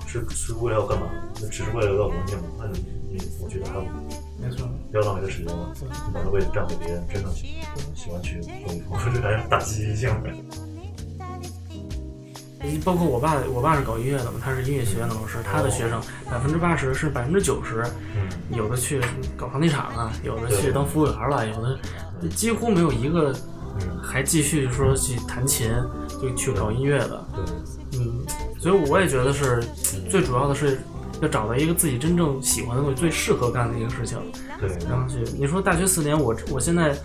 [0.06, 1.08] 是是为了要干嘛？
[1.42, 2.44] 那只是为了要文凭吗？
[2.60, 3.80] 那你你，我觉得还
[4.38, 7.48] 没错，不要浪费这时间了，你把这位置让给别人，真的喜
[7.96, 8.52] 喜欢去做
[8.90, 10.30] 我说，这 还是打积极性的。
[12.84, 17.84] 包括我爸，我爸是搞音乐的嘛，他是音乐学院的老师，他的学生百分之八十是百分之九十，
[18.16, 18.28] 嗯，
[18.58, 19.00] 有的去
[19.38, 21.80] 搞房地产了，有的去当服务员了，有的
[22.30, 23.32] 几乎没有一个
[23.80, 25.72] 嗯，还继续说去弹琴，
[26.22, 27.26] 就去搞音乐的。
[27.36, 28.26] 对，嗯，
[28.60, 29.64] 所以我也觉得是
[30.10, 30.80] 最主要的是
[31.22, 34.20] 要找到一个自己真正喜欢的东西，最适合干的一个事情，
[34.60, 35.20] 对，然后去。
[35.38, 36.96] 你说大学四年，我我现在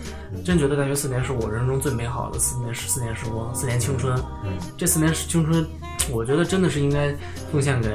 [0.45, 4.17] 真觉得大学四年是我人生中最美好的四年四年时光，四年青春。
[4.45, 5.67] 嗯，这四年青春，
[6.11, 7.15] 我觉得真的是应该
[7.53, 7.89] 奉献给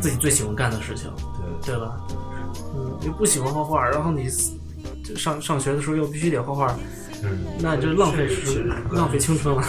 [0.00, 1.10] 自己最喜欢干的事情，
[1.62, 1.96] 对，对吧？
[2.74, 4.28] 嗯，又不喜欢画画，然后你
[5.04, 6.76] 就上上学的时候又必须得画画，
[7.22, 9.62] 嗯，那就浪费时浪费青春了。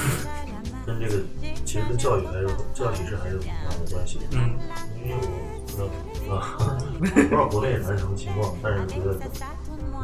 [0.86, 1.24] 跟这个
[1.64, 4.20] 其实跟教育还是教育体制还是有很大的关系。
[4.32, 4.58] 嗯
[5.02, 6.58] 因为我可能啊，
[7.00, 9.18] 不知道国内还是什么情况，但是觉得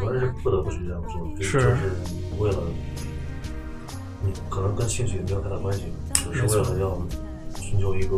[0.02, 1.76] 我是不得不去这样做，就是就是
[2.40, 2.58] 为了
[4.22, 6.98] 你可能跟兴趣没有太大关系，只是为了要
[7.56, 8.18] 寻求一个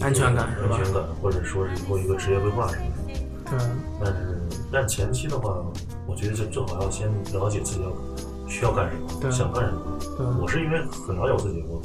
[0.00, 3.14] 安全感安全感，或者说是以后一个职业规划什么的。
[3.50, 3.58] 对，
[4.02, 4.40] 但是
[4.72, 5.64] 但前期的话，
[6.06, 7.92] 我觉得就最好要先了解自己要
[8.48, 9.98] 需要干什么，想干什么。
[10.16, 11.82] 对，我是因为很了解我自己，我我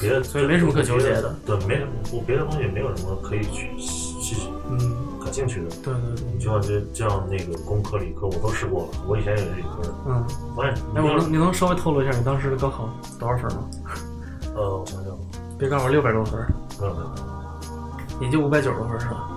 [0.00, 1.34] 别的所以没什么可纠结的。
[1.46, 4.36] 对，没什么，我别的东西没有什么可以去去
[4.70, 4.78] 嗯，
[5.24, 5.68] 感兴趣的。
[5.82, 10.24] 对对对，就像这这样那个工科、理科我都试过了，我以前也是理科的，嗯。
[10.56, 12.88] 发现哎，我能你能稍微透露一下你当时的高考
[13.18, 13.68] 多少分吗？
[14.56, 15.16] 呃，我想想，
[15.58, 16.40] 别告诉我六百多分，
[16.80, 19.28] 没有没有，也就五百九十多分是吧？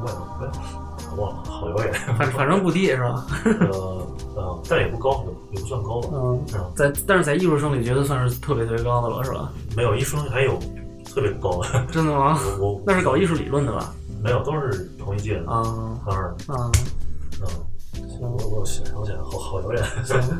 [0.00, 0.50] 五百多，分，
[1.18, 1.92] 忘了，好遥远。
[2.16, 3.26] 反反正不低是吧？
[3.72, 3.99] 呃
[4.36, 6.08] 呃，但也不高，也不算高吧。
[6.12, 9.52] 嗯，嗯，在但是在艺术生里觉得算是特别特别高的了是吧？
[9.76, 10.58] 没有，艺术生还有
[11.04, 12.38] 特别高的，真的吗？
[12.60, 13.94] 我我那是搞艺术理论的吧？
[14.22, 15.60] 没有，都是同一届的，啊。
[16.06, 16.72] 啊，嗯，
[18.20, 19.82] 我我想想起来，好好遥远。
[20.04, 20.20] 行。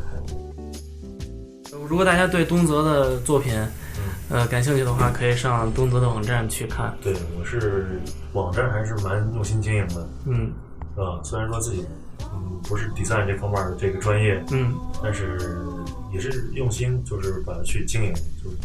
[1.89, 3.53] 如果大家对东泽的作品，
[4.29, 6.95] 呃，感兴趣的话可以上东泽的网站去看。
[7.03, 8.01] 对，我是
[8.33, 10.53] 网站还是蛮用心经营的，嗯
[10.95, 11.85] 啊，虽然说自己
[12.33, 15.59] 嗯不是 design 这方面的这个专业，嗯但是
[16.13, 18.13] 也是用心，就是把它去经营，
[18.43, 18.57] 就是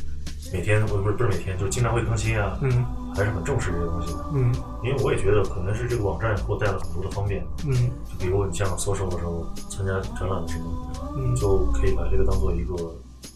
[0.54, 2.86] 每天不不是不是每天，就是经常会更新啊，嗯
[3.16, 4.26] 还是很重视这些东西的。
[4.34, 4.54] 嗯
[4.84, 7.74] 因为我也觉得可能是这个网站给我带了很多的方便，嗯
[8.06, 12.76] 就比如你像搜售的时候参加展览的时候，嗯就可以把这个当做一个，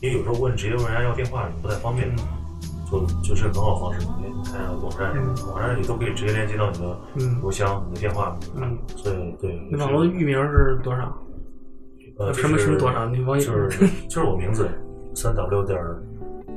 [0.01, 2.13] 因为有时候问直接问人家要电话，你不太方便，
[2.91, 4.05] 就就是很好方式。
[4.19, 9.59] 你你看网站，嗯网站里都可以直接连接到你的嗯邮箱、你的电话，嗯，所以对。
[9.71, 11.15] 你网络域名是多少？
[12.17, 13.05] 呃什么什么多少？
[13.07, 14.67] 你网页就是就是我名字
[15.15, 16.01] 三 w 点儿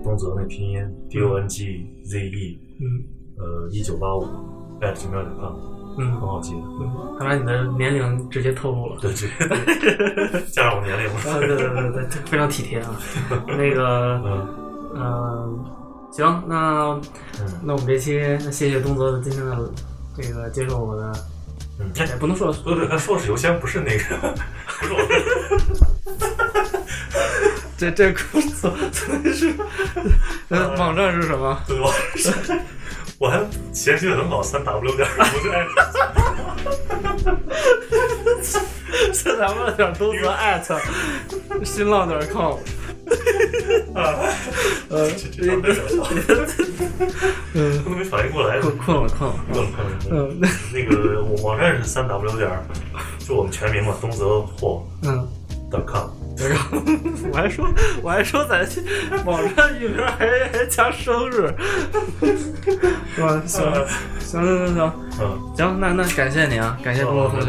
[0.02, 2.84] 东泽那拼音 d o n g z e 嗯
[3.38, 4.24] 呃一九八五
[4.80, 5.54] at gmail 点 com
[5.96, 6.60] 很嗯好记的。
[6.80, 8.96] 嗯，他把你的年龄直接透露了。
[9.00, 9.26] 对，这
[10.50, 11.46] 加上我年龄 啊，了。
[11.46, 12.90] 对对对对，非常体贴啊。
[13.46, 14.48] 那个，嗯
[14.96, 15.64] 嗯，
[16.12, 17.00] 行，那
[17.40, 19.56] 嗯那我们这期，那谢谢东泽今天的
[20.14, 21.10] 这个接受我的，
[21.80, 24.34] 嗯，哎也不能说不对，他说的是邮箱，不是那个，
[24.78, 24.98] 不是我。
[27.78, 28.70] 这这工作
[29.32, 29.54] 是，
[30.50, 31.58] 呃，网站是什么？
[31.66, 31.90] 对吧？
[33.18, 33.40] 我还
[33.72, 35.38] 嫌弃的很好，三 w 点儿，不
[38.42, 38.52] 对，
[39.14, 40.78] 是咱们点东泽艾特
[41.64, 42.58] 新浪点 com。
[44.88, 46.64] 呃，这这这
[47.54, 48.60] 嗯，都没反应过来。
[48.60, 49.36] 困困了困了。
[49.52, 49.92] 困了困了。
[50.10, 50.40] 嗯
[50.72, 52.62] 那个网网站是三 w 点儿，
[53.18, 55.28] 就我们全名嘛，东泽货嗯。
[55.70, 56.21] .com。
[56.38, 56.78] 然后
[57.32, 57.68] 我还说，
[58.02, 58.66] 我还说在
[59.24, 61.52] 网上一名还还加生日，
[63.14, 63.42] 是吧？
[63.46, 63.72] 行
[64.20, 67.46] 行行行行嗯，行，那那感谢你啊，感谢东泽同学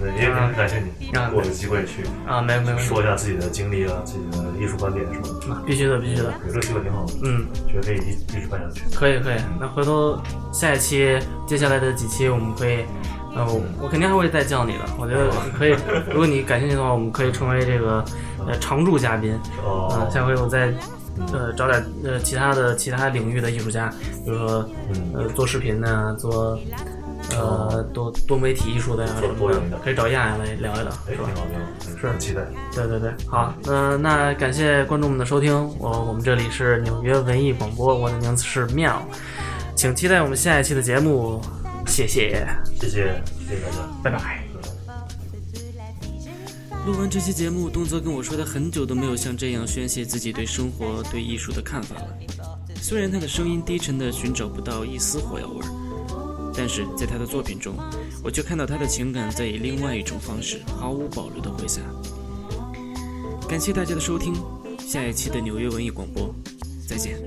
[0.00, 5.52] 对也很感谢你啊给我的机会去啊，没有没有，说一下自己的经历啊，自己的艺术观点什么的。
[5.54, 8.82] 啊必须的必须的，有这个机会挺好的，嗯，觉得可以一一直办下去。
[8.94, 9.36] 可以可以。
[9.58, 10.20] 那回头
[10.52, 12.84] 下一期接下来的几期我们可以。
[13.34, 14.80] 呃，我我肯定还会再叫你的。
[14.98, 15.74] 我觉得可以，
[16.10, 18.04] 如果你感兴趣的话，我们可以成为这个
[18.46, 19.38] 呃常驻嘉宾。
[19.64, 20.72] 哦嗯，下回我再
[21.32, 23.92] 呃找点呃其他的其他领域的艺术家，
[24.24, 26.58] 比如说嗯呃做视频的，做
[27.30, 29.12] 呃多多媒体艺术的呀
[29.84, 31.34] 可以找亚亚来聊一聊，哎，是吧挺？
[31.36, 32.40] 好挺好，是很期待。
[32.74, 39.00] 对对对，好，呃，那感谢观众们的收听，我我们这里是纽约文艺广播，我的名字是妙，
[39.76, 41.40] 请期待我们下一期的节目，
[41.90, 42.46] 谢谢，
[42.80, 44.44] 谢谢谢谢大家，拜拜。
[46.86, 52.06] 录完这期节目，东泽跟我说，他很久都没有像这样宣泄自己对生活、对艺术的看法了。
[52.80, 57.74] 虽然他的声音低沉的寻找不到一丝火药味儿，但是在他的作品中，
[58.22, 61.82] 我却看到他的情感在以另外一种方式毫无保留的挥洒。
[63.48, 64.32] 感谢大家的收听，
[64.78, 66.32] 下一期的纽约文艺广播，
[66.88, 67.18] 再见。